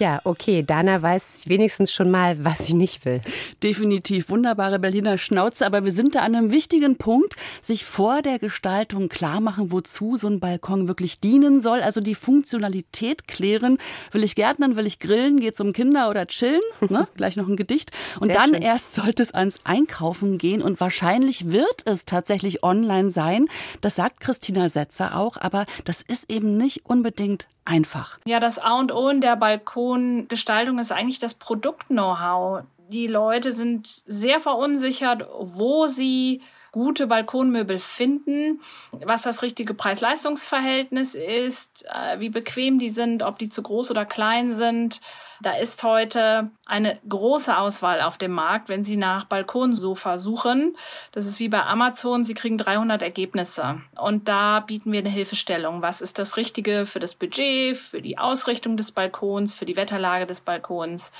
Ja, 0.00 0.22
okay, 0.24 0.62
Dana 0.62 1.02
weiß 1.02 1.42
wenigstens 1.48 1.92
schon 1.92 2.10
mal, 2.10 2.42
was 2.42 2.64
sie 2.64 2.72
nicht 2.72 3.04
will. 3.04 3.20
Definitiv 3.62 4.30
wunderbare 4.30 4.78
Berliner 4.78 5.18
Schnauze, 5.18 5.66
aber 5.66 5.84
wir 5.84 5.92
sind 5.92 6.14
da 6.14 6.20
an 6.20 6.34
einem 6.34 6.50
wichtigen 6.50 6.96
Punkt, 6.96 7.36
sich 7.60 7.84
vor 7.84 8.22
der 8.22 8.38
Gestaltung 8.38 9.10
klar 9.10 9.42
machen, 9.42 9.72
wozu 9.72 10.16
so 10.16 10.26
ein 10.26 10.40
Balkon 10.40 10.88
wirklich 10.88 11.20
dienen 11.20 11.60
soll, 11.60 11.82
also 11.82 12.00
die 12.00 12.14
Funktionalität 12.14 13.28
klären. 13.28 13.76
Will 14.10 14.24
ich 14.24 14.36
Gärtnern, 14.36 14.74
will 14.74 14.86
ich 14.86 15.00
grillen, 15.00 15.38
geht's 15.38 15.60
um 15.60 15.74
Kinder 15.74 16.08
oder 16.08 16.26
chillen? 16.26 16.62
Ne? 16.88 17.06
Gleich 17.14 17.36
noch 17.36 17.46
ein 17.46 17.56
Gedicht. 17.56 17.92
Und 18.18 18.28
Sehr 18.28 18.36
dann 18.36 18.54
schön. 18.54 18.62
erst 18.62 18.94
sollte 18.94 19.22
es 19.22 19.32
ans 19.32 19.60
Einkaufen 19.64 20.38
gehen 20.38 20.60
und 20.62 20.80
wahrscheinlich 20.80 21.52
wird 21.52 21.82
es 21.84 22.04
tatsächlich 22.04 22.64
online 22.64 23.10
sein. 23.12 23.46
Das 23.80 23.96
sagt 23.96 24.18
Christina 24.18 24.68
Setzer 24.70 25.14
auch, 25.14 25.36
aber 25.36 25.66
das 25.84 26.00
ist 26.00 26.32
eben 26.32 26.56
nicht 26.56 26.86
unbedingt 26.86 27.46
einfach. 27.64 28.18
Ja, 28.24 28.40
das 28.40 28.58
A 28.58 28.78
und 28.78 28.92
O 28.92 29.08
in 29.08 29.20
der 29.20 29.36
Balkongestaltung 29.36 30.78
ist 30.78 30.92
eigentlich 30.92 31.18
das 31.18 31.34
Produkt-Know-how. 31.34 32.62
Die 32.88 33.06
Leute 33.06 33.52
sind 33.52 33.86
sehr 34.06 34.40
verunsichert, 34.40 35.26
wo 35.38 35.86
sie 35.86 36.42
gute 36.72 37.06
Balkonmöbel 37.06 37.78
finden, 37.78 38.60
was 39.04 39.22
das 39.22 39.42
richtige 39.42 39.74
Preis-Leistungs-Verhältnis 39.74 41.14
ist, 41.14 41.86
äh, 41.86 42.20
wie 42.20 42.30
bequem 42.30 42.78
die 42.78 42.90
sind, 42.90 43.22
ob 43.22 43.38
die 43.38 43.48
zu 43.48 43.62
groß 43.62 43.90
oder 43.90 44.04
klein 44.04 44.52
sind. 44.52 45.00
Da 45.42 45.52
ist 45.52 45.82
heute 45.84 46.50
eine 46.66 46.98
große 47.08 47.56
Auswahl 47.56 48.02
auf 48.02 48.18
dem 48.18 48.32
Markt, 48.32 48.68
wenn 48.68 48.84
Sie 48.84 48.96
nach 48.96 49.24
Balkonsofa 49.24 50.18
suchen. 50.18 50.76
Das 51.12 51.24
ist 51.24 51.40
wie 51.40 51.48
bei 51.48 51.62
Amazon, 51.62 52.24
Sie 52.24 52.34
kriegen 52.34 52.58
300 52.58 53.02
Ergebnisse. 53.02 53.80
Und 53.98 54.28
da 54.28 54.60
bieten 54.60 54.92
wir 54.92 54.98
eine 54.98 55.08
Hilfestellung. 55.08 55.80
Was 55.80 56.02
ist 56.02 56.18
das 56.18 56.36
Richtige 56.36 56.84
für 56.84 56.98
das 56.98 57.14
Budget, 57.14 57.76
für 57.76 58.02
die 58.02 58.18
Ausrichtung 58.18 58.76
des 58.76 58.92
Balkons, 58.92 59.54
für 59.54 59.64
die 59.64 59.76
Wetterlage 59.76 60.26
des 60.26 60.42
Balkons? 60.42 61.10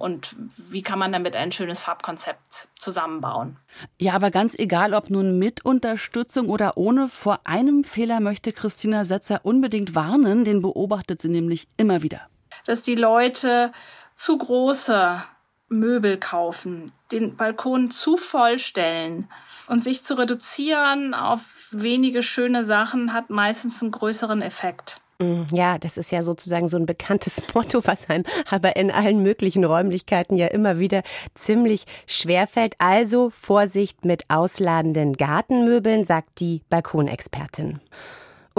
Und 0.00 0.34
wie 0.70 0.82
kann 0.82 0.98
man 0.98 1.12
damit 1.12 1.36
ein 1.36 1.52
schönes 1.52 1.80
Farbkonzept 1.80 2.68
zusammenbauen. 2.74 3.56
Ja, 3.98 4.14
aber 4.14 4.30
ganz 4.30 4.54
egal, 4.58 4.94
ob 4.94 5.10
nun 5.10 5.38
mit 5.38 5.64
Unterstützung 5.64 6.48
oder 6.48 6.76
ohne, 6.76 7.08
vor 7.08 7.40
einem 7.44 7.84
Fehler 7.84 8.20
möchte 8.20 8.52
Christina 8.52 9.04
Setzer 9.04 9.40
unbedingt 9.44 9.94
warnen, 9.94 10.44
den 10.44 10.62
beobachtet 10.62 11.20
sie 11.20 11.28
nämlich 11.28 11.68
immer 11.76 12.02
wieder. 12.02 12.22
Dass 12.66 12.82
die 12.82 12.94
Leute 12.94 13.72
zu 14.14 14.36
große 14.36 15.22
Möbel 15.68 16.18
kaufen, 16.18 16.90
den 17.12 17.36
Balkon 17.36 17.90
zu 17.90 18.16
vollstellen 18.16 19.28
und 19.68 19.80
sich 19.80 20.02
zu 20.02 20.18
reduzieren 20.18 21.14
auf 21.14 21.68
wenige 21.70 22.22
schöne 22.22 22.64
Sachen 22.64 23.12
hat 23.12 23.30
meistens 23.30 23.80
einen 23.80 23.92
größeren 23.92 24.42
Effekt. 24.42 25.00
Mm, 25.20 25.42
ja, 25.52 25.78
das 25.78 25.98
ist 25.98 26.10
ja 26.12 26.22
sozusagen 26.22 26.66
so 26.66 26.78
ein 26.78 26.86
bekanntes 26.86 27.42
Motto, 27.54 27.82
was 27.84 28.08
einem 28.08 28.24
aber 28.50 28.76
in 28.76 28.90
allen 28.90 29.22
möglichen 29.22 29.64
Räumlichkeiten 29.64 30.36
ja 30.36 30.46
immer 30.46 30.78
wieder 30.78 31.02
ziemlich 31.34 31.84
schwer 32.06 32.46
fällt. 32.46 32.74
Also 32.78 33.30
Vorsicht 33.30 34.04
mit 34.04 34.24
ausladenden 34.28 35.12
Gartenmöbeln, 35.12 36.04
sagt 36.04 36.40
die 36.40 36.62
Balkonexpertin. 36.70 37.80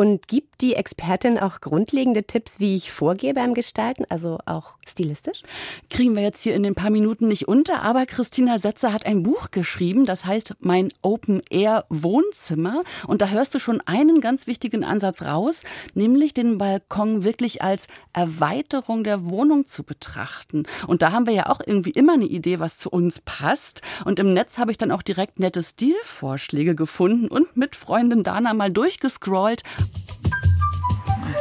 Und 0.01 0.27
gibt 0.27 0.61
die 0.61 0.73
Expertin 0.73 1.37
auch 1.37 1.61
grundlegende 1.61 2.23
Tipps, 2.23 2.59
wie 2.59 2.75
ich 2.75 2.91
vorgehe 2.91 3.35
beim 3.35 3.53
Gestalten, 3.53 4.03
also 4.09 4.39
auch 4.47 4.73
stilistisch? 4.87 5.43
Kriegen 5.91 6.15
wir 6.15 6.23
jetzt 6.23 6.41
hier 6.41 6.55
in 6.55 6.63
den 6.63 6.73
paar 6.73 6.89
Minuten 6.89 7.27
nicht 7.27 7.47
unter, 7.47 7.83
aber 7.83 8.07
Christina 8.07 8.57
Setzer 8.57 8.93
hat 8.93 9.05
ein 9.05 9.21
Buch 9.21 9.51
geschrieben, 9.51 10.07
das 10.07 10.25
heißt 10.25 10.55
Mein 10.59 10.89
Open 11.03 11.43
Air 11.51 11.85
Wohnzimmer. 11.89 12.81
Und 13.05 13.21
da 13.21 13.27
hörst 13.27 13.53
du 13.53 13.59
schon 13.59 13.79
einen 13.81 14.21
ganz 14.21 14.47
wichtigen 14.47 14.83
Ansatz 14.83 15.21
raus, 15.21 15.61
nämlich 15.93 16.33
den 16.33 16.57
Balkon 16.57 17.23
wirklich 17.23 17.61
als 17.61 17.85
Erweiterung 18.11 19.03
der 19.03 19.29
Wohnung 19.29 19.67
zu 19.67 19.83
betrachten. 19.83 20.63
Und 20.87 21.03
da 21.03 21.11
haben 21.11 21.27
wir 21.27 21.33
ja 21.35 21.45
auch 21.45 21.61
irgendwie 21.63 21.91
immer 21.91 22.13
eine 22.13 22.25
Idee, 22.25 22.57
was 22.57 22.79
zu 22.79 22.89
uns 22.89 23.21
passt. 23.21 23.83
Und 24.03 24.17
im 24.17 24.33
Netz 24.33 24.57
habe 24.57 24.71
ich 24.71 24.79
dann 24.79 24.89
auch 24.89 25.03
direkt 25.03 25.39
nette 25.39 25.61
Stilvorschläge 25.61 26.73
gefunden 26.73 27.27
und 27.27 27.55
mit 27.55 27.75
Freundin 27.75 28.23
Dana 28.23 28.55
mal 28.55 28.71
durchgescrollt 28.71 29.61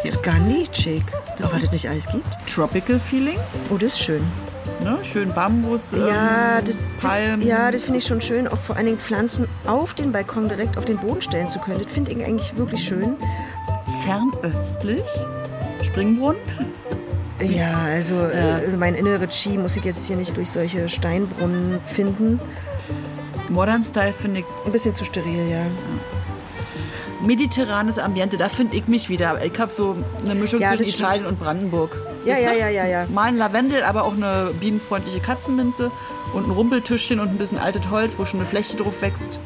Scandi-Chic. 0.06 1.04
Was 1.38 1.64
es 1.64 1.72
nicht 1.72 1.88
alles 1.88 2.06
gibt. 2.06 2.26
Tropical 2.46 2.98
Feeling. 2.98 3.38
Oh, 3.70 3.76
das 3.76 3.94
ist 3.94 4.00
schön. 4.00 4.22
Ne? 4.82 4.98
Schön 5.02 5.32
Bambus, 5.34 5.90
ja, 5.92 6.58
ähm, 6.58 6.64
das, 6.64 6.86
Palmen. 7.00 7.40
Das, 7.40 7.48
ja, 7.48 7.70
das 7.70 7.82
finde 7.82 7.98
ich 7.98 8.06
schon 8.06 8.20
schön. 8.20 8.48
Auch 8.48 8.58
vor 8.58 8.76
allen 8.76 8.86
Dingen 8.86 8.98
Pflanzen 8.98 9.46
auf 9.66 9.94
den 9.94 10.10
Balkon 10.12 10.48
direkt 10.48 10.78
auf 10.78 10.84
den 10.84 10.96
Boden 10.98 11.20
stellen 11.20 11.48
zu 11.48 11.58
können. 11.58 11.82
Das 11.82 11.92
finde 11.92 12.12
ich 12.12 12.24
eigentlich 12.24 12.56
wirklich 12.56 12.82
schön. 12.82 13.16
Fernöstlich. 14.04 15.04
Springbrunnen. 15.82 16.40
Ja, 17.42 17.78
also, 17.84 18.14
ja. 18.14 18.56
also 18.56 18.76
mein 18.76 18.94
innere 18.94 19.26
Chi 19.28 19.56
muss 19.56 19.76
ich 19.76 19.84
jetzt 19.84 20.06
hier 20.06 20.16
nicht 20.16 20.36
durch 20.36 20.50
solche 20.50 20.88
Steinbrunnen 20.88 21.78
finden. 21.86 22.38
Modern 23.48 23.82
Style 23.82 24.12
finde 24.12 24.40
ich. 24.40 24.46
Ein 24.64 24.72
bisschen 24.72 24.94
zu 24.94 25.04
steril, 25.04 25.48
ja. 25.48 25.58
ja 25.58 25.66
mediterranes 27.22 27.98
Ambiente, 27.98 28.36
da 28.36 28.48
finde 28.48 28.76
ich 28.76 28.88
mich 28.88 29.08
wieder. 29.08 29.44
Ich 29.44 29.58
habe 29.58 29.72
so 29.72 29.96
eine 30.24 30.34
Mischung 30.34 30.60
ja, 30.60 30.74
zwischen 30.74 30.90
Italien 30.90 31.26
und 31.26 31.38
Brandenburg. 31.38 31.96
Ja, 32.24 32.38
ja, 32.38 32.52
ja, 32.52 32.68
ja, 32.68 32.86
ja. 32.86 33.06
Mal 33.06 33.28
ein 33.28 33.36
Lavendel, 33.36 33.82
aber 33.82 34.04
auch 34.04 34.14
eine 34.14 34.52
bienenfreundliche 34.60 35.20
Katzenminze 35.20 35.90
und 36.34 36.46
ein 36.46 36.50
Rumpeltischchen 36.50 37.20
und 37.20 37.28
ein 37.28 37.38
bisschen 37.38 37.58
altes 37.58 37.90
Holz, 37.90 38.18
wo 38.18 38.24
schon 38.24 38.40
eine 38.40 38.48
Fläche 38.48 38.76
drauf 38.76 39.00
wächst. 39.02 39.38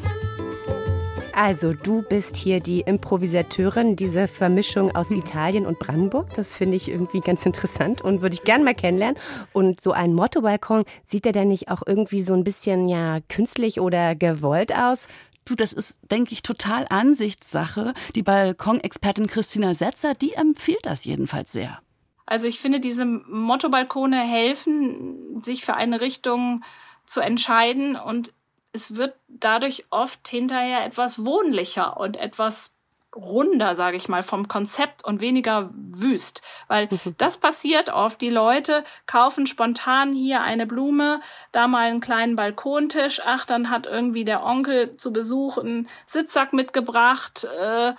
Also, 1.37 1.73
du 1.73 2.01
bist 2.01 2.37
hier 2.37 2.61
die 2.61 2.79
Improvisateurin 2.79 3.97
dieser 3.97 4.29
Vermischung 4.29 4.95
aus 4.95 5.09
hm. 5.09 5.19
Italien 5.19 5.65
und 5.65 5.79
Brandenburg. 5.79 6.33
Das 6.33 6.53
finde 6.53 6.77
ich 6.77 6.89
irgendwie 6.89 7.19
ganz 7.19 7.45
interessant 7.45 8.01
und 8.01 8.21
würde 8.21 8.35
ich 8.35 8.45
gerne 8.45 8.63
mal 8.63 8.73
kennenlernen. 8.73 9.19
Und 9.51 9.81
so 9.81 9.91
ein 9.91 10.13
Motto-Balkon, 10.13 10.85
sieht 11.03 11.25
der 11.25 11.33
denn 11.33 11.49
nicht 11.49 11.69
auch 11.69 11.81
irgendwie 11.85 12.21
so 12.21 12.33
ein 12.33 12.45
bisschen 12.45 12.87
ja 12.87 13.19
künstlich 13.27 13.81
oder 13.81 14.15
gewollt 14.15 14.73
aus? 14.73 15.09
Du, 15.45 15.55
das 15.55 15.73
ist, 15.73 15.99
denke 16.11 16.33
ich, 16.33 16.41
total 16.41 16.87
Ansichtssache. 16.89 17.93
Die 18.15 18.23
Balkonexpertin 18.23 19.27
Christina 19.27 19.73
Setzer, 19.73 20.15
die 20.15 20.33
empfiehlt 20.33 20.85
das 20.85 21.05
jedenfalls 21.05 21.51
sehr. 21.51 21.79
Also 22.25 22.47
ich 22.47 22.59
finde, 22.59 22.79
diese 22.79 23.05
Motto-Balkone 23.05 24.19
helfen, 24.19 25.41
sich 25.43 25.63
für 25.63 25.75
eine 25.75 26.01
Richtung 26.01 26.63
zu 27.05 27.21
entscheiden 27.21 27.95
und 27.95 28.33
es 28.73 28.95
wird 28.95 29.15
dadurch 29.27 29.85
oft 29.91 30.27
hinterher 30.27 30.83
etwas 30.83 31.23
wohnlicher 31.23 31.97
und 31.97 32.17
etwas 32.17 32.74
runder, 33.15 33.75
sage 33.75 33.97
ich 33.97 34.07
mal, 34.07 34.23
vom 34.23 34.47
Konzept 34.47 35.03
und 35.05 35.21
weniger 35.21 35.69
wüst. 35.73 36.41
Weil 36.67 36.89
das 37.17 37.37
passiert 37.37 37.89
oft. 37.89 38.21
Die 38.21 38.29
Leute 38.29 38.83
kaufen 39.05 39.47
spontan 39.47 40.13
hier 40.13 40.41
eine 40.41 40.67
Blume, 40.67 41.21
da 41.51 41.67
mal 41.67 41.89
einen 41.89 42.01
kleinen 42.01 42.35
Balkontisch. 42.35 43.21
Ach, 43.25 43.45
dann 43.45 43.69
hat 43.69 43.85
irgendwie 43.85 44.25
der 44.25 44.43
Onkel 44.43 44.97
zu 44.97 45.13
Besuch 45.13 45.57
einen 45.57 45.87
Sitzsack 46.05 46.53
mitgebracht. 46.53 47.45
Äh, 47.45 47.93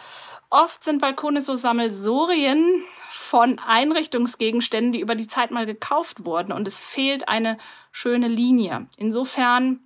oft 0.50 0.84
sind 0.84 1.00
Balkone 1.00 1.40
so 1.40 1.54
Sammelsorien 1.54 2.84
von 3.08 3.58
Einrichtungsgegenständen, 3.58 4.92
die 4.92 5.00
über 5.00 5.14
die 5.14 5.26
Zeit 5.26 5.50
mal 5.50 5.66
gekauft 5.66 6.24
wurden. 6.24 6.52
Und 6.52 6.68
es 6.68 6.80
fehlt 6.80 7.28
eine 7.28 7.58
schöne 7.90 8.28
Linie. 8.28 8.86
Insofern 8.96 9.80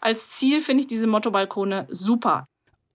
als 0.00 0.30
Ziel 0.30 0.60
finde 0.60 0.82
ich 0.82 0.86
diese 0.86 1.06
Motto-Balkone 1.06 1.86
super. 1.88 2.46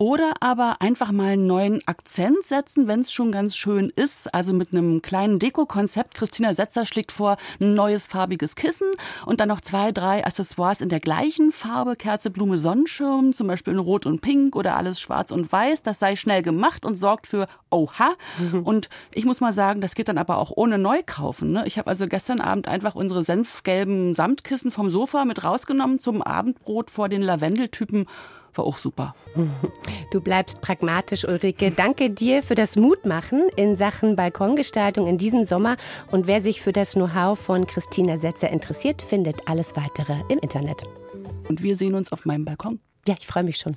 Oder 0.01 0.35
aber 0.39 0.77
einfach 0.79 1.11
mal 1.11 1.33
einen 1.33 1.45
neuen 1.45 1.85
Akzent 1.85 2.45
setzen, 2.45 2.87
wenn 2.87 3.01
es 3.01 3.11
schon 3.11 3.33
ganz 3.33 3.57
schön 3.57 3.91
ist. 3.93 4.33
Also 4.33 4.53
mit 4.53 4.71
einem 4.71 5.01
kleinen 5.01 5.39
Deko-Konzept. 5.39 6.15
Christina 6.15 6.53
Setzer 6.53 6.85
schlägt 6.85 7.11
vor, 7.11 7.35
ein 7.59 7.73
neues 7.73 8.07
farbiges 8.07 8.55
Kissen 8.55 8.87
und 9.25 9.41
dann 9.41 9.49
noch 9.49 9.59
zwei, 9.59 9.91
drei 9.91 10.25
Accessoires 10.25 10.79
in 10.79 10.87
der 10.87 11.01
gleichen 11.01 11.51
Farbe. 11.51 11.97
Kerze, 11.97 12.29
Blume, 12.29 12.57
Sonnenschirm, 12.57 13.33
zum 13.33 13.47
Beispiel 13.47 13.73
in 13.73 13.79
Rot 13.79 14.05
und 14.05 14.21
Pink 14.21 14.55
oder 14.55 14.77
alles 14.77 15.01
schwarz 15.01 15.31
und 15.31 15.51
weiß. 15.51 15.83
Das 15.83 15.99
sei 15.99 16.15
schnell 16.15 16.43
gemacht 16.43 16.85
und 16.85 16.97
sorgt 16.97 17.27
für 17.27 17.45
Oha. 17.69 18.13
Mhm. 18.37 18.63
Und 18.63 18.89
ich 19.13 19.25
muss 19.25 19.41
mal 19.41 19.51
sagen, 19.51 19.81
das 19.81 19.95
geht 19.95 20.07
dann 20.07 20.17
aber 20.17 20.37
auch 20.37 20.53
ohne 20.55 20.77
Neukaufen. 20.77 21.51
Ne? 21.51 21.63
Ich 21.67 21.77
habe 21.77 21.89
also 21.89 22.07
gestern 22.07 22.39
Abend 22.39 22.69
einfach 22.69 22.95
unsere 22.95 23.21
senfgelben 23.21 24.15
Samtkissen 24.15 24.71
vom 24.71 24.89
Sofa 24.89 25.25
mit 25.25 25.43
rausgenommen 25.43 25.99
zum 25.99 26.21
Abendbrot 26.21 26.89
vor 26.89 27.09
den 27.09 27.21
Lavendeltypen 27.21 28.05
war 28.59 28.65
auch 28.67 28.77
super. 28.77 29.15
Du 30.11 30.21
bleibst 30.21 30.61
pragmatisch, 30.61 31.23
Ulrike. 31.25 31.71
Danke 31.71 32.09
dir 32.09 32.43
für 32.43 32.55
das 32.55 32.75
Mutmachen 32.75 33.47
in 33.55 33.77
Sachen 33.77 34.15
Balkongestaltung 34.15 35.07
in 35.07 35.17
diesem 35.17 35.45
Sommer. 35.45 35.77
Und 36.11 36.27
wer 36.27 36.41
sich 36.41 36.61
für 36.61 36.73
das 36.73 36.93
Know-how 36.93 37.39
von 37.39 37.65
Christina 37.65 38.17
Setzer 38.17 38.49
interessiert, 38.49 39.01
findet 39.01 39.47
alles 39.47 39.75
weitere 39.75 40.15
im 40.29 40.39
Internet. 40.39 40.83
Und 41.47 41.63
wir 41.63 41.75
sehen 41.75 41.95
uns 41.95 42.11
auf 42.11 42.25
meinem 42.25 42.43
Balkon. 42.43 42.79
Ja, 43.07 43.15
ich 43.17 43.27
freue 43.27 43.43
mich 43.43 43.57
schon. 43.57 43.75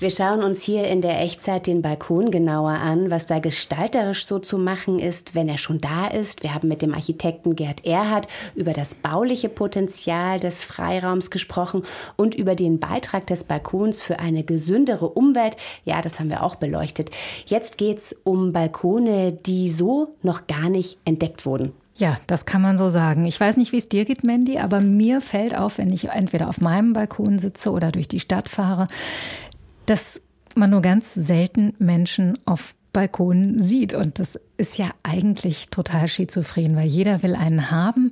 Wir 0.00 0.10
schauen 0.10 0.42
uns 0.42 0.62
hier 0.62 0.88
in 0.88 1.02
der 1.02 1.20
Echtzeit 1.20 1.68
den 1.68 1.80
Balkon 1.80 2.32
genauer 2.32 2.72
an, 2.72 3.12
was 3.12 3.26
da 3.26 3.38
gestalterisch 3.38 4.26
so 4.26 4.40
zu 4.40 4.58
machen 4.58 4.98
ist, 4.98 5.36
wenn 5.36 5.48
er 5.48 5.56
schon 5.56 5.80
da 5.80 6.08
ist. 6.08 6.42
Wir 6.42 6.52
haben 6.52 6.66
mit 6.66 6.82
dem 6.82 6.92
Architekten 6.92 7.54
Gerd 7.54 7.86
Erhardt 7.86 8.26
über 8.56 8.72
das 8.72 8.96
bauliche 8.96 9.48
Potenzial 9.48 10.40
des 10.40 10.64
Freiraums 10.64 11.30
gesprochen 11.30 11.84
und 12.16 12.34
über 12.34 12.56
den 12.56 12.80
Beitrag 12.80 13.28
des 13.28 13.44
Balkons 13.44 14.02
für 14.02 14.18
eine 14.18 14.42
gesündere 14.42 15.08
Umwelt. 15.08 15.56
Ja, 15.84 16.02
das 16.02 16.18
haben 16.18 16.28
wir 16.28 16.42
auch 16.42 16.56
beleuchtet. 16.56 17.12
Jetzt 17.46 17.78
geht's 17.78 18.16
um 18.24 18.52
Balkone, 18.52 19.32
die 19.32 19.70
so 19.70 20.16
noch 20.22 20.48
gar 20.48 20.70
nicht 20.70 20.98
entdeckt 21.04 21.46
wurden. 21.46 21.72
Ja, 21.96 22.16
das 22.26 22.44
kann 22.44 22.60
man 22.60 22.76
so 22.76 22.88
sagen. 22.88 23.24
Ich 23.24 23.38
weiß 23.38 23.56
nicht, 23.56 23.70
wie 23.70 23.76
es 23.76 23.88
dir 23.88 24.04
geht, 24.04 24.24
Mandy, 24.24 24.58
aber 24.58 24.80
mir 24.80 25.20
fällt 25.20 25.56
auf, 25.56 25.78
wenn 25.78 25.92
ich 25.92 26.08
entweder 26.08 26.48
auf 26.48 26.60
meinem 26.60 26.92
Balkon 26.92 27.38
sitze 27.38 27.70
oder 27.70 27.92
durch 27.92 28.08
die 28.08 28.18
Stadt 28.18 28.48
fahre, 28.48 28.88
dass 29.86 30.22
man 30.54 30.70
nur 30.70 30.82
ganz 30.82 31.14
selten 31.14 31.74
Menschen 31.78 32.38
auf 32.44 32.74
Balkonen 32.92 33.58
sieht. 33.58 33.92
Und 33.92 34.18
das 34.18 34.38
ist 34.56 34.78
ja 34.78 34.90
eigentlich 35.02 35.68
total 35.70 36.08
schizophren, 36.08 36.76
weil 36.76 36.86
jeder 36.86 37.22
will 37.22 37.34
einen 37.34 37.70
haben. 37.70 38.10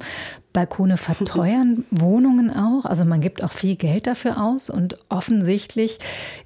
Balkone 0.52 0.96
verteuern 0.96 1.85
Wohnungen 1.90 2.50
auch. 2.50 2.85
Also 2.85 3.05
man 3.05 3.20
gibt 3.20 3.42
auch 3.42 3.52
viel 3.52 3.76
Geld 3.76 4.07
dafür 4.07 4.42
aus. 4.42 4.70
Und 4.70 4.98
offensichtlich 5.09 5.98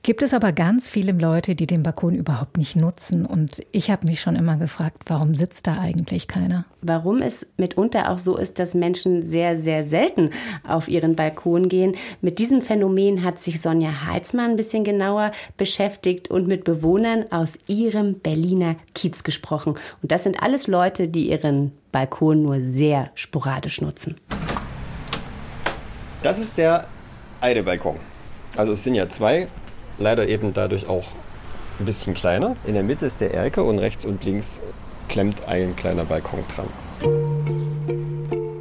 gibt 0.02 0.22
es 0.22 0.32
aber 0.32 0.52
ganz 0.52 0.88
viele 0.88 1.12
Leute, 1.12 1.54
die 1.54 1.66
den 1.66 1.82
Balkon 1.82 2.14
überhaupt 2.14 2.56
nicht 2.56 2.76
nutzen. 2.76 3.26
Und 3.26 3.62
ich 3.72 3.90
habe 3.90 4.06
mich 4.06 4.20
schon 4.20 4.36
immer 4.36 4.56
gefragt, 4.56 5.04
warum 5.06 5.34
sitzt 5.34 5.66
da 5.66 5.78
eigentlich 5.78 6.28
keiner? 6.28 6.66
Warum 6.82 7.20
es 7.20 7.46
mitunter 7.56 8.10
auch 8.10 8.18
so 8.18 8.36
ist, 8.36 8.58
dass 8.58 8.74
Menschen 8.74 9.22
sehr, 9.22 9.58
sehr 9.58 9.82
selten 9.82 10.30
auf 10.66 10.88
ihren 10.88 11.16
Balkon 11.16 11.68
gehen. 11.68 11.96
Mit 12.20 12.38
diesem 12.38 12.62
Phänomen 12.62 13.24
hat 13.24 13.40
sich 13.40 13.60
Sonja 13.60 14.06
Heitzmann 14.06 14.50
ein 14.50 14.56
bisschen 14.56 14.84
genauer 14.84 15.32
beschäftigt 15.56 16.30
und 16.30 16.46
mit 16.46 16.62
Bewohnern 16.64 17.24
aus 17.30 17.58
ihrem 17.66 18.20
Berliner 18.20 18.76
Kiez 18.94 19.24
gesprochen. 19.24 19.74
Und 20.02 20.12
das 20.12 20.22
sind 20.24 20.42
alles 20.42 20.66
Leute, 20.66 21.08
die 21.08 21.30
ihren 21.30 21.72
Balkon 21.92 22.42
nur 22.42 22.62
sehr 22.62 23.10
sporadisch 23.14 23.80
nutzen. 23.80 24.16
Das 26.22 26.38
ist 26.38 26.58
der 26.58 26.86
eine 27.40 27.62
Balkon. 27.62 27.96
Also 28.56 28.72
es 28.72 28.82
sind 28.84 28.94
ja 28.94 29.08
zwei, 29.08 29.48
leider 29.98 30.28
eben 30.28 30.52
dadurch 30.52 30.88
auch 30.88 31.04
ein 31.78 31.86
bisschen 31.86 32.14
kleiner. 32.14 32.56
In 32.64 32.74
der 32.74 32.82
Mitte 32.82 33.06
ist 33.06 33.20
der 33.20 33.34
Erker 33.34 33.64
und 33.64 33.78
rechts 33.78 34.04
und 34.04 34.24
links 34.24 34.60
klemmt 35.08 35.46
ein 35.46 35.76
kleiner 35.76 36.04
Balkon 36.04 36.40
dran. 36.54 36.68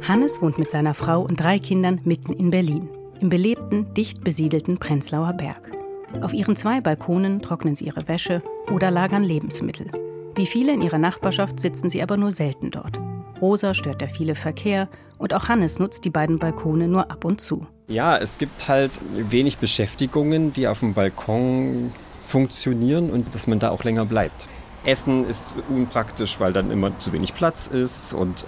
Hannes 0.06 0.40
wohnt 0.40 0.58
mit 0.58 0.70
seiner 0.70 0.94
Frau 0.94 1.22
und 1.22 1.40
drei 1.40 1.58
Kindern 1.58 2.00
mitten 2.04 2.32
in 2.32 2.50
Berlin, 2.50 2.88
im 3.20 3.28
belebten, 3.28 3.92
dicht 3.94 4.22
besiedelten 4.22 4.78
Prenzlauer 4.78 5.32
Berg. 5.32 5.72
Auf 6.20 6.32
ihren 6.32 6.56
zwei 6.56 6.80
Balkonen 6.80 7.42
trocknen 7.42 7.74
sie 7.74 7.86
ihre 7.86 8.06
Wäsche 8.06 8.42
oder 8.70 8.90
lagern 8.90 9.24
Lebensmittel. 9.24 10.05
Wie 10.36 10.44
viele 10.44 10.74
in 10.74 10.82
ihrer 10.82 10.98
Nachbarschaft 10.98 11.60
sitzen 11.60 11.88
sie 11.88 12.02
aber 12.02 12.18
nur 12.18 12.30
selten 12.30 12.70
dort. 12.70 13.00
Rosa 13.40 13.72
stört 13.72 14.02
der 14.02 14.10
viele 14.10 14.34
Verkehr 14.34 14.86
und 15.16 15.32
auch 15.32 15.48
Hannes 15.48 15.78
nutzt 15.78 16.04
die 16.04 16.10
beiden 16.10 16.38
Balkone 16.38 16.88
nur 16.88 17.10
ab 17.10 17.24
und 17.24 17.40
zu. 17.40 17.66
Ja, 17.88 18.18
es 18.18 18.36
gibt 18.36 18.68
halt 18.68 19.00
wenig 19.30 19.56
Beschäftigungen, 19.56 20.52
die 20.52 20.68
auf 20.68 20.80
dem 20.80 20.92
Balkon 20.92 21.90
funktionieren 22.26 23.08
und 23.08 23.34
dass 23.34 23.46
man 23.46 23.60
da 23.60 23.70
auch 23.70 23.82
länger 23.82 24.04
bleibt. 24.04 24.46
Essen 24.84 25.26
ist 25.26 25.54
unpraktisch, 25.70 26.38
weil 26.38 26.52
dann 26.52 26.70
immer 26.70 26.98
zu 26.98 27.14
wenig 27.14 27.32
Platz 27.32 27.66
ist 27.66 28.12
und 28.12 28.44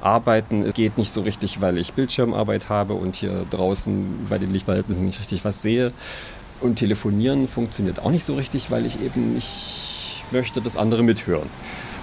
Arbeiten 0.00 0.72
geht 0.72 0.98
nicht 0.98 1.10
so 1.10 1.22
richtig, 1.22 1.60
weil 1.60 1.78
ich 1.78 1.94
Bildschirmarbeit 1.94 2.68
habe 2.68 2.94
und 2.94 3.16
hier 3.16 3.44
draußen 3.50 4.26
bei 4.30 4.38
den 4.38 4.52
Lichtverhältnissen 4.52 5.04
nicht 5.04 5.18
richtig 5.18 5.44
was 5.44 5.62
sehe. 5.62 5.92
Und 6.60 6.76
telefonieren 6.76 7.48
funktioniert 7.48 7.98
auch 7.98 8.12
nicht 8.12 8.24
so 8.24 8.36
richtig, 8.36 8.70
weil 8.70 8.86
ich 8.86 9.02
eben 9.02 9.34
nicht 9.34 9.93
möchte, 10.32 10.60
dass 10.60 10.76
andere 10.76 11.02
mithören. 11.02 11.48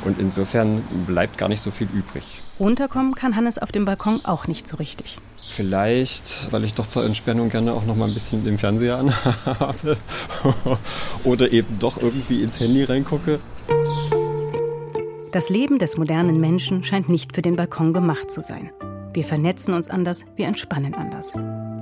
Und 0.03 0.19
insofern 0.19 0.81
bleibt 1.05 1.37
gar 1.37 1.49
nicht 1.49 1.61
so 1.61 1.71
viel 1.71 1.87
übrig. 1.93 2.41
Runterkommen 2.59 3.15
kann 3.15 3.35
Hannes 3.35 3.57
auf 3.57 3.71
dem 3.71 3.85
Balkon 3.85 4.21
auch 4.23 4.47
nicht 4.47 4.67
so 4.67 4.77
richtig. 4.77 5.17
Vielleicht, 5.47 6.51
weil 6.51 6.63
ich 6.63 6.73
doch 6.73 6.87
zur 6.87 7.05
Entspannung 7.05 7.49
gerne 7.49 7.73
auch 7.73 7.85
noch 7.85 7.95
mal 7.95 8.07
ein 8.07 8.13
bisschen 8.13 8.43
den 8.43 8.57
Fernseher 8.57 8.97
anhabe 8.97 9.97
oder 11.23 11.51
eben 11.51 11.77
doch 11.79 12.01
irgendwie 12.01 12.41
ins 12.41 12.59
Handy 12.59 12.83
reingucke. 12.83 13.39
Das 15.31 15.49
Leben 15.49 15.79
des 15.79 15.97
modernen 15.97 16.39
Menschen 16.39 16.83
scheint 16.83 17.09
nicht 17.09 17.33
für 17.33 17.41
den 17.41 17.55
Balkon 17.55 17.93
gemacht 17.93 18.31
zu 18.31 18.41
sein. 18.41 18.71
Wir 19.13 19.23
vernetzen 19.23 19.73
uns 19.73 19.89
anders, 19.89 20.25
wir 20.35 20.47
entspannen 20.47 20.93
anders. 20.93 21.33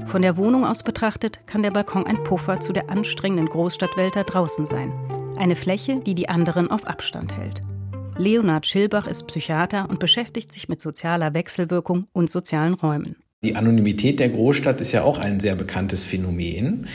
Von 0.06 0.22
der 0.22 0.38
Wohnung 0.38 0.66
aus 0.66 0.82
betrachtet 0.82 1.46
kann 1.46 1.62
der 1.62 1.72
Balkon 1.72 2.08
ein 2.08 2.24
Puffer 2.24 2.60
zu 2.60 2.74
der 2.74 2.90
anstrengenden 2.90 3.48
Großstadtwelt 3.48 4.16
da 4.16 4.24
draußen 4.24 4.66
sein. 4.66 4.92
Eine 5.40 5.56
Fläche, 5.56 6.02
die 6.02 6.16
die 6.16 6.28
anderen 6.28 6.70
auf 6.70 6.86
Abstand 6.86 7.38
hält. 7.38 7.62
Leonhard 8.18 8.66
Schilbach 8.68 9.08
ist 9.08 9.26
Psychiater 9.28 9.90
und 9.90 9.98
beschäftigt 9.98 10.52
sich 10.52 10.68
mit 10.68 10.82
sozialer 10.82 11.34
Wechselwirkung 11.34 12.08
und 12.12 12.30
sozialen 12.30 12.74
Räumen. 12.74 13.16
Die 13.42 13.56
Anonymität 13.56 14.20
der 14.20 14.28
Großstadt 14.28 14.82
ist 14.82 14.92
ja 14.92 15.04
auch 15.04 15.18
ein 15.18 15.40
sehr 15.40 15.56
bekanntes 15.56 16.04
Phänomen. 16.04 16.88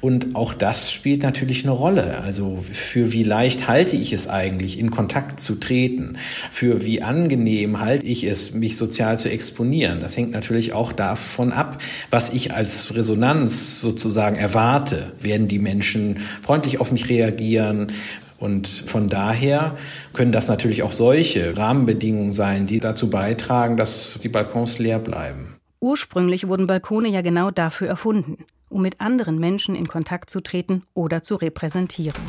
Und 0.00 0.34
auch 0.34 0.52
das 0.52 0.90
spielt 0.90 1.22
natürlich 1.22 1.62
eine 1.62 1.70
Rolle. 1.70 2.18
Also 2.22 2.64
für 2.72 3.12
wie 3.12 3.22
leicht 3.22 3.68
halte 3.68 3.94
ich 3.94 4.12
es 4.12 4.26
eigentlich, 4.26 4.80
in 4.80 4.90
Kontakt 4.90 5.38
zu 5.38 5.54
treten? 5.54 6.16
Für 6.50 6.84
wie 6.84 7.02
angenehm 7.02 7.78
halte 7.78 8.04
ich 8.04 8.24
es, 8.24 8.52
mich 8.52 8.76
sozial 8.76 9.20
zu 9.20 9.30
exponieren? 9.30 10.00
Das 10.00 10.16
hängt 10.16 10.32
natürlich 10.32 10.72
auch 10.72 10.92
davon 10.92 11.52
ab, 11.52 11.80
was 12.10 12.30
ich 12.30 12.52
als 12.52 12.92
Resonanz 12.96 13.80
sozusagen 13.80 14.34
erwarte. 14.34 15.12
Werden 15.20 15.46
die 15.46 15.60
Menschen 15.60 16.18
freundlich 16.42 16.80
auf 16.80 16.90
mich 16.90 17.08
reagieren? 17.10 17.92
Und 18.40 18.66
von 18.66 19.08
daher 19.08 19.76
können 20.14 20.32
das 20.32 20.48
natürlich 20.48 20.82
auch 20.82 20.90
solche 20.90 21.56
Rahmenbedingungen 21.56 22.32
sein, 22.32 22.66
die 22.66 22.80
dazu 22.80 23.08
beitragen, 23.08 23.76
dass 23.76 24.18
die 24.20 24.28
Balkons 24.28 24.80
leer 24.80 24.98
bleiben. 24.98 25.61
Ursprünglich 25.82 26.46
wurden 26.46 26.68
Balkone 26.68 27.08
ja 27.08 27.22
genau 27.22 27.50
dafür 27.50 27.88
erfunden, 27.88 28.44
um 28.68 28.82
mit 28.82 29.00
anderen 29.00 29.40
Menschen 29.40 29.74
in 29.74 29.88
Kontakt 29.88 30.30
zu 30.30 30.40
treten 30.40 30.84
oder 30.94 31.24
zu 31.24 31.34
repräsentieren. 31.34 32.22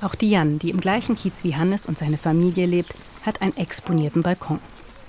Auch 0.00 0.14
Diane, 0.14 0.56
die 0.56 0.70
im 0.70 0.80
gleichen 0.80 1.16
Kiez 1.16 1.44
wie 1.44 1.54
Hannes 1.54 1.84
und 1.84 1.98
seine 1.98 2.16
Familie 2.16 2.64
lebt, 2.64 2.94
hat 3.26 3.42
einen 3.42 3.54
exponierten 3.58 4.22
Balkon. 4.22 4.58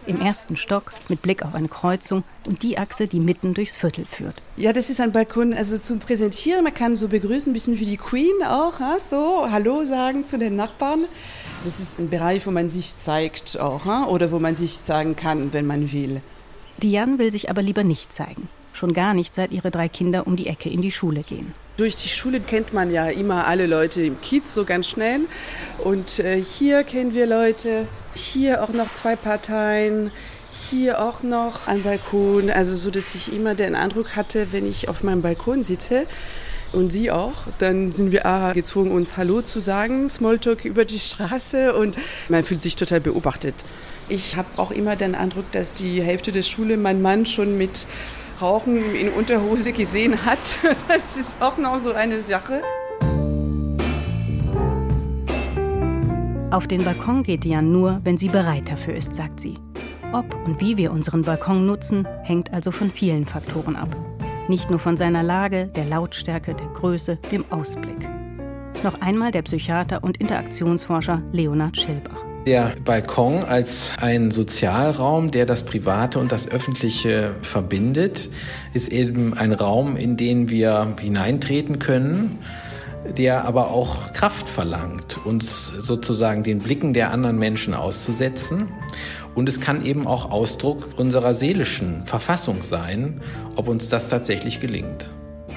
Im 0.06 0.20
ersten 0.20 0.58
Stock 0.58 0.92
mit 1.08 1.22
Blick 1.22 1.44
auf 1.44 1.56
eine 1.56 1.70
Kreuzung 1.70 2.26
und 2.46 2.64
die 2.64 2.78
Achse, 2.78 3.08
die 3.08 3.22
mitten 3.22 3.54
durchs 3.54 3.78
Viertel 3.78 4.06
führt. 4.06 4.42
Ja, 4.58 4.74
das 4.74 4.90
ist 4.90 5.00
ein 5.00 5.14
Balkon, 5.14 5.54
also 5.54 5.78
zum 5.78 6.00
Präsentieren. 6.00 6.66
Man 6.66 6.74
kann 6.74 6.98
so 6.98 7.08
begrüßen, 7.08 7.50
ein 7.50 7.54
bisschen 7.54 7.80
wie 7.80 7.86
die 7.86 7.96
Queen 7.96 8.44
auch, 8.46 8.74
so 9.00 9.50
Hallo 9.50 9.86
sagen 9.86 10.26
zu 10.26 10.38
den 10.38 10.58
Nachbarn. 10.58 11.06
Das 11.64 11.80
ist 11.80 11.98
ein 11.98 12.10
Bereich, 12.10 12.46
wo 12.46 12.52
man 12.52 12.68
sich 12.68 12.98
zeigt 12.98 13.58
auch, 13.58 13.86
oder 14.10 14.34
wo 14.34 14.40
man 14.40 14.56
sich 14.56 14.84
zeigen 14.84 15.16
kann, 15.16 15.54
wenn 15.54 15.66
man 15.66 15.94
will. 15.94 16.22
Diane 16.82 17.20
will 17.20 17.32
sich 17.32 17.50
aber 17.50 17.62
lieber 17.62 17.84
nicht 17.84 18.14
zeigen. 18.14 18.48
Schon 18.74 18.94
gar 18.94 19.14
nicht, 19.14 19.34
seit 19.34 19.54
ihre 19.54 19.72
drei 19.72 19.88
Kinder 19.88 20.28
um 20.28 20.36
die 20.36 20.48
Ecke 20.48 20.70
in 20.70 20.82
die 20.82 20.92
Schule 20.92 21.24
gehen. 21.24 21.54
Durch 21.78 21.96
die 21.96 22.10
Schule 22.10 22.42
kennt 22.42 22.74
man 22.74 22.92
ja 22.92 23.08
immer 23.08 23.48
alle 23.48 23.68
Leute 23.68 24.02
im 24.02 24.20
Kiez 24.20 24.54
so 24.54 24.66
ganz 24.66 24.88
schnell. 24.88 25.22
Und 25.84 26.20
äh, 26.20 26.42
hier 26.42 26.84
kennen 26.84 27.14
wir 27.14 27.26
Leute, 27.26 27.88
hier 28.16 28.64
auch 28.64 28.70
noch 28.70 28.92
zwei 28.92 29.16
Parteien, 29.16 30.12
hier 30.70 31.02
auch 31.02 31.24
noch 31.24 31.68
ein 31.68 31.84
Balkon. 31.84 32.50
Also 32.50 32.76
so, 32.76 32.92
dass 32.92 33.16
ich 33.16 33.34
immer 33.34 33.56
den 33.56 33.76
Eindruck 33.76 34.16
hatte, 34.16 34.52
wenn 34.52 34.66
ich 34.66 34.90
auf 34.90 35.04
meinem 35.04 35.22
Balkon 35.22 35.64
sitze, 35.64 36.06
und 36.76 36.92
Sie 36.92 37.10
auch, 37.10 37.48
dann 37.58 37.94
sind 37.94 38.12
wir 38.12 38.26
ah, 38.26 38.52
gezwungen, 38.52 38.92
uns 38.92 39.16
Hallo 39.16 39.42
zu 39.42 39.60
sagen, 39.62 40.10
Smalltalk 40.10 40.66
über 40.66 40.84
die 40.84 41.00
Straße 41.00 41.74
und 41.74 41.98
man 42.28 42.44
fühlt 42.44 42.62
sich 42.62 42.76
total 42.76 43.00
beobachtet. 43.00 43.66
Ich 44.08 44.38
habe 44.38 44.48
auch 44.58 44.72
immer 44.72 44.96
den 44.96 45.16
Eindruck, 45.16 45.52
dass 45.52 45.74
die 45.74 46.02
Hälfte 46.02 46.32
der 46.32 46.44
Schule 46.44 46.78
mein 46.78 47.02
Mann 47.02 47.26
schon 47.26 47.58
mit 47.58 47.88
Rauchen 48.40 48.96
in 48.96 49.10
Unterhose 49.10 49.74
gesehen 49.74 50.26
hat. 50.26 50.40
Das 50.88 51.18
ist 51.18 51.36
auch 51.40 51.58
noch 51.58 51.80
so 51.80 51.94
eine 51.94 52.22
Sache. 52.22 52.62
Auf 56.52 56.68
den 56.68 56.84
Balkon 56.84 57.24
geht 57.24 57.44
Jan 57.44 57.72
nur, 57.72 58.00
wenn 58.04 58.18
sie 58.18 58.30
bereit 58.30 58.70
dafür 58.70 58.94
ist, 58.94 59.16
sagt 59.16 59.40
sie. 59.40 59.58
Ob 60.14 60.34
und 60.46 60.62
wie 60.62 60.78
wir 60.78 60.92
unseren 60.92 61.24
Balkon 61.24 61.66
nutzen, 61.66 62.08
hängt 62.24 62.54
also 62.54 62.72
von 62.72 62.92
vielen 62.92 63.26
Faktoren 63.26 63.76
ab. 63.76 63.90
Nicht 64.48 64.70
nur 64.70 64.80
von 64.80 64.96
seiner 64.96 65.24
Lage, 65.24 65.68
der 65.76 65.86
Lautstärke, 65.86 66.54
der 66.54 66.68
Größe, 66.68 67.18
dem 67.32 67.44
Ausblick. 67.50 68.08
Noch 68.84 69.02
einmal 69.02 69.32
der 69.32 69.42
Psychiater 69.42 70.04
und 70.04 70.18
Interaktionsforscher 70.18 71.24
Leonard 71.32 71.76
Schilbach. 71.76 72.35
Der 72.46 72.76
Balkon 72.86 73.44
als 73.44 73.92
ein 74.00 74.30
Sozialraum, 74.30 75.32
der 75.32 75.48
das 75.48 75.64
Private 75.64 76.20
und 76.20 76.32
das 76.32 76.48
Öffentliche 76.48 77.34
verbindet, 77.42 78.30
ist 78.76 78.94
eben 78.94 79.34
ein 79.34 79.52
Raum, 79.52 79.98
in 79.98 80.16
den 80.16 80.48
wir 80.48 80.94
hineintreten 81.00 81.80
können, 81.80 82.38
der 83.18 83.46
aber 83.46 83.72
auch 83.72 84.14
Kraft 84.14 84.48
verlangt, 84.48 85.26
uns 85.26 85.74
sozusagen 85.80 86.44
den 86.44 86.60
Blicken 86.60 86.94
der 86.94 87.10
anderen 87.10 87.40
Menschen 87.40 87.74
auszusetzen. 87.74 88.68
Und 89.34 89.50
es 89.50 89.60
kann 89.60 89.84
eben 89.84 90.06
auch 90.06 90.30
Ausdruck 90.30 90.88
unserer 90.98 91.34
seelischen 91.34 92.06
Verfassung 92.06 92.62
sein, 92.62 93.22
ob 93.56 93.68
uns 93.68 93.90
das 93.90 94.06
tatsächlich 94.06 94.60
gelingt. 94.60 95.10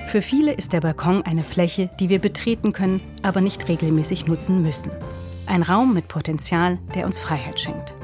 Für 0.07 0.23
viele 0.23 0.53
ist 0.55 0.73
der 0.73 0.81
Balkon 0.81 1.21
eine 1.21 1.43
Fläche, 1.43 1.91
die 2.01 2.09
wir 2.09 2.19
betreten 2.19 2.73
können, 2.73 3.03
aber 3.23 3.43
nicht 3.43 3.69
regelmäßig 3.69 4.27
nutzen 4.27 4.63
müssen. 4.63 4.93
Ein 5.49 5.63
Raum 5.63 5.95
mit 5.95 6.09
Potenzial, 6.09 6.79
der 6.95 7.07
uns 7.07 7.19
Freiheit 7.19 7.59
schenkt. 7.59 7.95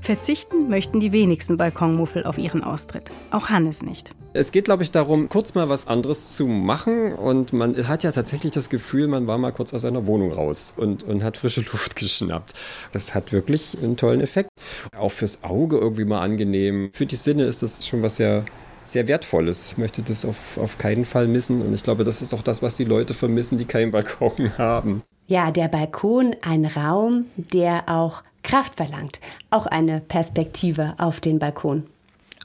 Verzichten 0.00 0.68
möchten 0.68 1.00
die 1.00 1.10
wenigsten 1.10 1.56
Balkonmuffel 1.56 2.24
auf 2.24 2.38
ihren 2.38 2.62
Austritt. 2.62 3.10
Auch 3.32 3.48
Hannes 3.48 3.82
nicht. 3.82 4.14
Es 4.32 4.52
geht, 4.52 4.66
glaube 4.66 4.84
ich, 4.84 4.92
darum, 4.92 5.28
kurz 5.28 5.56
mal 5.56 5.68
was 5.68 5.88
anderes 5.88 6.36
zu 6.36 6.46
machen. 6.46 7.14
Und 7.14 7.52
man 7.52 7.88
hat 7.88 8.04
ja 8.04 8.12
tatsächlich 8.12 8.52
das 8.52 8.70
Gefühl, 8.70 9.08
man 9.08 9.26
war 9.26 9.38
mal 9.38 9.50
kurz 9.50 9.74
aus 9.74 9.82
seiner 9.82 10.06
Wohnung 10.06 10.30
raus 10.30 10.72
und, 10.76 11.02
und 11.02 11.24
hat 11.24 11.36
frische 11.36 11.62
Luft 11.62 11.96
geschnappt. 11.96 12.54
Das 12.92 13.12
hat 13.12 13.32
wirklich 13.32 13.76
einen 13.82 13.96
tollen 13.96 14.20
Effekt. 14.20 14.50
Auch 14.96 15.10
fürs 15.10 15.42
Auge 15.42 15.78
irgendwie 15.78 16.04
mal 16.04 16.20
angenehm. 16.20 16.90
Für 16.92 17.06
die 17.06 17.16
Sinne 17.16 17.42
ist 17.42 17.64
das 17.64 17.84
schon 17.84 18.02
was 18.02 18.16
sehr 18.16 18.44
sehr 18.86 19.06
wertvolles. 19.06 19.72
Ich 19.72 19.78
möchte 19.78 20.00
das 20.00 20.24
auf, 20.24 20.56
auf 20.56 20.78
keinen 20.78 21.04
Fall 21.04 21.26
missen. 21.26 21.60
Und 21.60 21.74
ich 21.74 21.82
glaube, 21.82 22.04
das 22.04 22.22
ist 22.22 22.32
auch 22.32 22.40
das, 22.40 22.62
was 22.62 22.76
die 22.76 22.84
Leute 22.84 23.14
vermissen, 23.14 23.58
die 23.58 23.66
keinen 23.66 23.90
Balkon 23.90 24.52
haben. 24.58 25.02
Ja, 25.28 25.50
der 25.50 25.68
Balkon, 25.68 26.34
ein 26.40 26.64
Raum, 26.64 27.26
der 27.36 27.84
auch 27.86 28.22
Kraft 28.42 28.76
verlangt. 28.76 29.20
Auch 29.50 29.66
eine 29.66 30.00
Perspektive 30.00 30.94
auf 30.96 31.20
den 31.20 31.38
Balkon. 31.38 31.84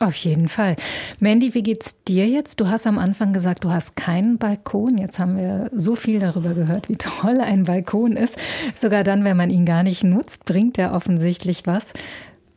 Auf 0.02 0.16
jeden 0.16 0.50
Fall. 0.50 0.76
Mandy, 1.20 1.54
wie 1.54 1.64
geht's 1.64 2.04
dir 2.04 2.28
jetzt? 2.28 2.60
Du 2.60 2.68
hast 2.68 2.86
am 2.86 3.00
Anfang 3.00 3.32
gesagt, 3.32 3.64
du 3.64 3.72
hast 3.72 3.96
keinen 3.96 4.38
Balkon. 4.38 4.98
Jetzt 4.98 5.18
haben 5.18 5.38
wir 5.38 5.70
so 5.74 5.96
viel 5.96 6.20
darüber 6.20 6.54
gehört, 6.54 6.90
wie 6.90 6.96
toll 6.98 7.40
ein 7.40 7.64
Balkon 7.64 8.18
ist. 8.18 8.38
Sogar 8.76 9.06
dann, 9.06 9.24
wenn 9.24 9.38
man 9.38 9.50
ihn 9.50 9.66
gar 9.66 9.84
nicht 9.84 10.04
nutzt, 10.04 10.44
bringt 10.44 10.78
er 10.78 10.94
offensichtlich 10.94 11.66
was. 11.66 11.94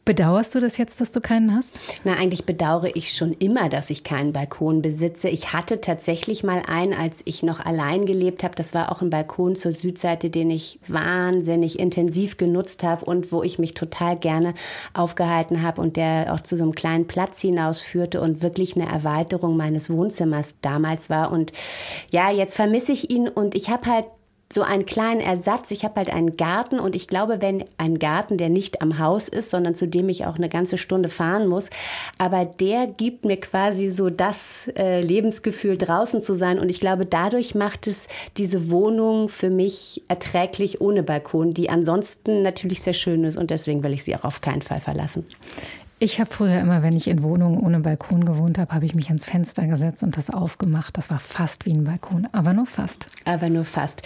Bedauerst 0.06 0.54
du 0.54 0.60
das 0.60 0.76
jetzt, 0.78 1.00
dass 1.00 1.10
du 1.10 1.20
keinen 1.20 1.52
hast? 1.52 1.80
Na, 2.04 2.14
eigentlich 2.14 2.46
bedauere 2.46 2.94
ich 2.94 3.12
schon 3.12 3.32
immer, 3.32 3.68
dass 3.68 3.90
ich 3.90 4.04
keinen 4.04 4.32
Balkon 4.32 4.80
besitze. 4.80 5.28
Ich 5.28 5.52
hatte 5.52 5.80
tatsächlich 5.80 6.44
mal 6.44 6.62
einen, 6.68 6.94
als 6.94 7.22
ich 7.24 7.42
noch 7.42 7.58
allein 7.58 8.06
gelebt 8.06 8.44
habe. 8.44 8.54
Das 8.54 8.72
war 8.72 8.92
auch 8.92 9.02
ein 9.02 9.10
Balkon 9.10 9.56
zur 9.56 9.72
Südseite, 9.72 10.30
den 10.30 10.48
ich 10.52 10.78
wahnsinnig 10.86 11.80
intensiv 11.80 12.36
genutzt 12.36 12.84
habe 12.84 13.04
und 13.04 13.32
wo 13.32 13.42
ich 13.42 13.58
mich 13.58 13.74
total 13.74 14.16
gerne 14.16 14.54
aufgehalten 14.94 15.60
habe 15.62 15.82
und 15.82 15.96
der 15.96 16.32
auch 16.32 16.40
zu 16.40 16.56
so 16.56 16.62
einem 16.62 16.76
kleinen 16.76 17.08
Platz 17.08 17.40
hinausführte 17.40 18.20
und 18.20 18.42
wirklich 18.42 18.76
eine 18.76 18.88
Erweiterung 18.88 19.56
meines 19.56 19.90
Wohnzimmers 19.90 20.54
damals 20.62 21.10
war. 21.10 21.32
Und 21.32 21.50
ja, 22.12 22.30
jetzt 22.30 22.54
vermisse 22.54 22.92
ich 22.92 23.10
ihn 23.10 23.28
und 23.28 23.56
ich 23.56 23.70
habe 23.70 23.90
halt 23.90 24.04
so 24.52 24.62
einen 24.62 24.86
kleinen 24.86 25.20
Ersatz. 25.20 25.70
Ich 25.70 25.84
habe 25.84 25.96
halt 25.96 26.10
einen 26.10 26.36
Garten 26.36 26.78
und 26.78 26.94
ich 26.94 27.08
glaube, 27.08 27.42
wenn 27.42 27.64
ein 27.78 27.98
Garten, 27.98 28.38
der 28.38 28.48
nicht 28.48 28.80
am 28.80 28.98
Haus 28.98 29.28
ist, 29.28 29.50
sondern 29.50 29.74
zu 29.74 29.88
dem 29.88 30.08
ich 30.08 30.26
auch 30.26 30.36
eine 30.36 30.48
ganze 30.48 30.78
Stunde 30.78 31.08
fahren 31.08 31.48
muss, 31.48 31.68
aber 32.18 32.44
der 32.44 32.86
gibt 32.86 33.24
mir 33.24 33.38
quasi 33.38 33.88
so 33.88 34.08
das 34.08 34.70
äh, 34.76 35.00
Lebensgefühl, 35.00 35.76
draußen 35.76 36.22
zu 36.22 36.34
sein. 36.34 36.58
Und 36.58 36.68
ich 36.68 36.80
glaube, 36.80 37.06
dadurch 37.06 37.54
macht 37.54 37.86
es 37.86 38.08
diese 38.36 38.70
Wohnung 38.70 39.28
für 39.28 39.50
mich 39.50 40.02
erträglich 40.08 40.80
ohne 40.80 41.02
Balkon, 41.02 41.52
die 41.52 41.68
ansonsten 41.68 42.42
natürlich 42.42 42.82
sehr 42.82 42.92
schön 42.92 43.24
ist 43.24 43.36
und 43.36 43.50
deswegen 43.50 43.82
will 43.82 43.92
ich 43.92 44.04
sie 44.04 44.14
auch 44.14 44.24
auf 44.24 44.40
keinen 44.40 44.62
Fall 44.62 44.80
verlassen. 44.80 45.26
Ich 45.98 46.20
habe 46.20 46.30
früher 46.30 46.60
immer, 46.60 46.82
wenn 46.82 46.94
ich 46.94 47.08
in 47.08 47.22
Wohnungen 47.22 47.58
ohne 47.58 47.80
Balkon 47.80 48.26
gewohnt 48.26 48.58
habe, 48.58 48.74
habe 48.74 48.84
ich 48.84 48.94
mich 48.94 49.06
ans 49.06 49.24
Fenster 49.24 49.66
gesetzt 49.66 50.02
und 50.02 50.18
das 50.18 50.28
aufgemacht. 50.28 50.98
Das 50.98 51.08
war 51.08 51.18
fast 51.18 51.64
wie 51.64 51.72
ein 51.72 51.84
Balkon, 51.84 52.28
aber 52.32 52.52
nur 52.52 52.66
fast. 52.66 53.06
Aber 53.24 53.48
nur 53.48 53.64
fast. 53.64 54.02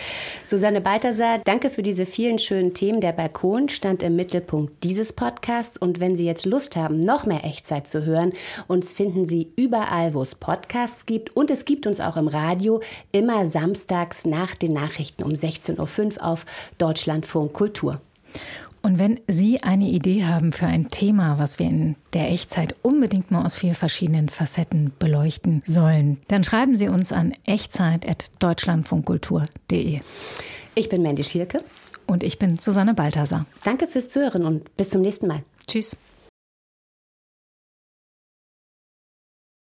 Susanne 0.47 0.81
Balthasar, 0.81 1.41
danke 1.45 1.69
für 1.69 1.83
diese 1.83 2.07
vielen 2.07 2.39
schönen 2.39 2.75
Themen. 2.75 3.01
Der 3.01 3.11
Balkon 3.11 3.69
stand 3.69 4.05
im 4.05 4.15
Mittelpunkt 4.15 4.85
dieses 4.85 5.13
Podcasts. 5.13 5.77
Und 5.79 5.99
wenn 5.99 6.15
Sie 6.15 6.25
jetzt 6.25 6.47
Lust 6.47 6.77
haben, 6.77 7.01
noch 7.01 7.27
mehr 7.27 7.45
Echtzeit 7.45 7.89
zu 7.89 8.05
hören, 8.05 8.35
uns 8.69 8.93
finden 8.93 9.27
Sie 9.27 9.49
überall, 9.57 10.15
wo 10.15 10.23
es 10.23 10.37
Podcasts 10.37 11.07
gibt. 11.07 11.35
Und 11.35 11.51
es 11.51 11.65
gibt 11.65 11.89
uns 11.89 11.99
auch 11.99 12.17
im 12.17 12.29
Radio, 12.29 12.81
immer 13.11 13.47
samstags 13.47 14.25
nach 14.25 14.55
den 14.55 14.75
Nachrichten 14.75 15.25
um 15.25 15.33
16.05 15.33 16.19
Uhr 16.19 16.25
auf 16.25 16.47
Deutschlandfunk 16.79 17.53
Kultur. 17.53 18.01
Und 18.83 18.99
wenn 18.99 19.21
Sie 19.29 19.63
eine 19.63 19.89
Idee 19.89 20.25
haben 20.25 20.53
für 20.53 20.65
ein 20.67 20.89
Thema, 20.89 21.39
was 21.39 21.59
wir 21.59 21.67
in 21.67 21.97
der 22.15 22.31
Echtzeit 22.31 22.75
unbedingt 22.83 23.31
mal 23.31 23.45
aus 23.45 23.57
vier 23.57 23.75
verschiedenen 23.75 24.31
Facetten 24.31 24.93
beleuchten 24.99 25.63
sollen, 25.67 26.17
dann 26.29 26.45
schreiben 26.45 26.77
Sie 26.77 26.89
uns 26.89 27.13
an 27.13 27.35
echtzeit.deutschlandfunkkultur.de. 27.45 30.01
Ich 30.75 30.89
bin 30.89 31.03
Mandy 31.03 31.25
Schielke. 31.25 31.63
Und 32.07 32.23
ich 32.25 32.39
bin 32.41 32.59
Susanne 32.59 32.95
Balthasar. 32.95 33.47
Danke 33.63 33.87
fürs 33.87 34.09
Zuhören 34.09 34.45
und 34.45 34.77
bis 34.77 34.91
zum 34.91 35.01
nächsten 35.01 35.29
Mal. 35.29 35.45
Tschüss. 35.69 35.97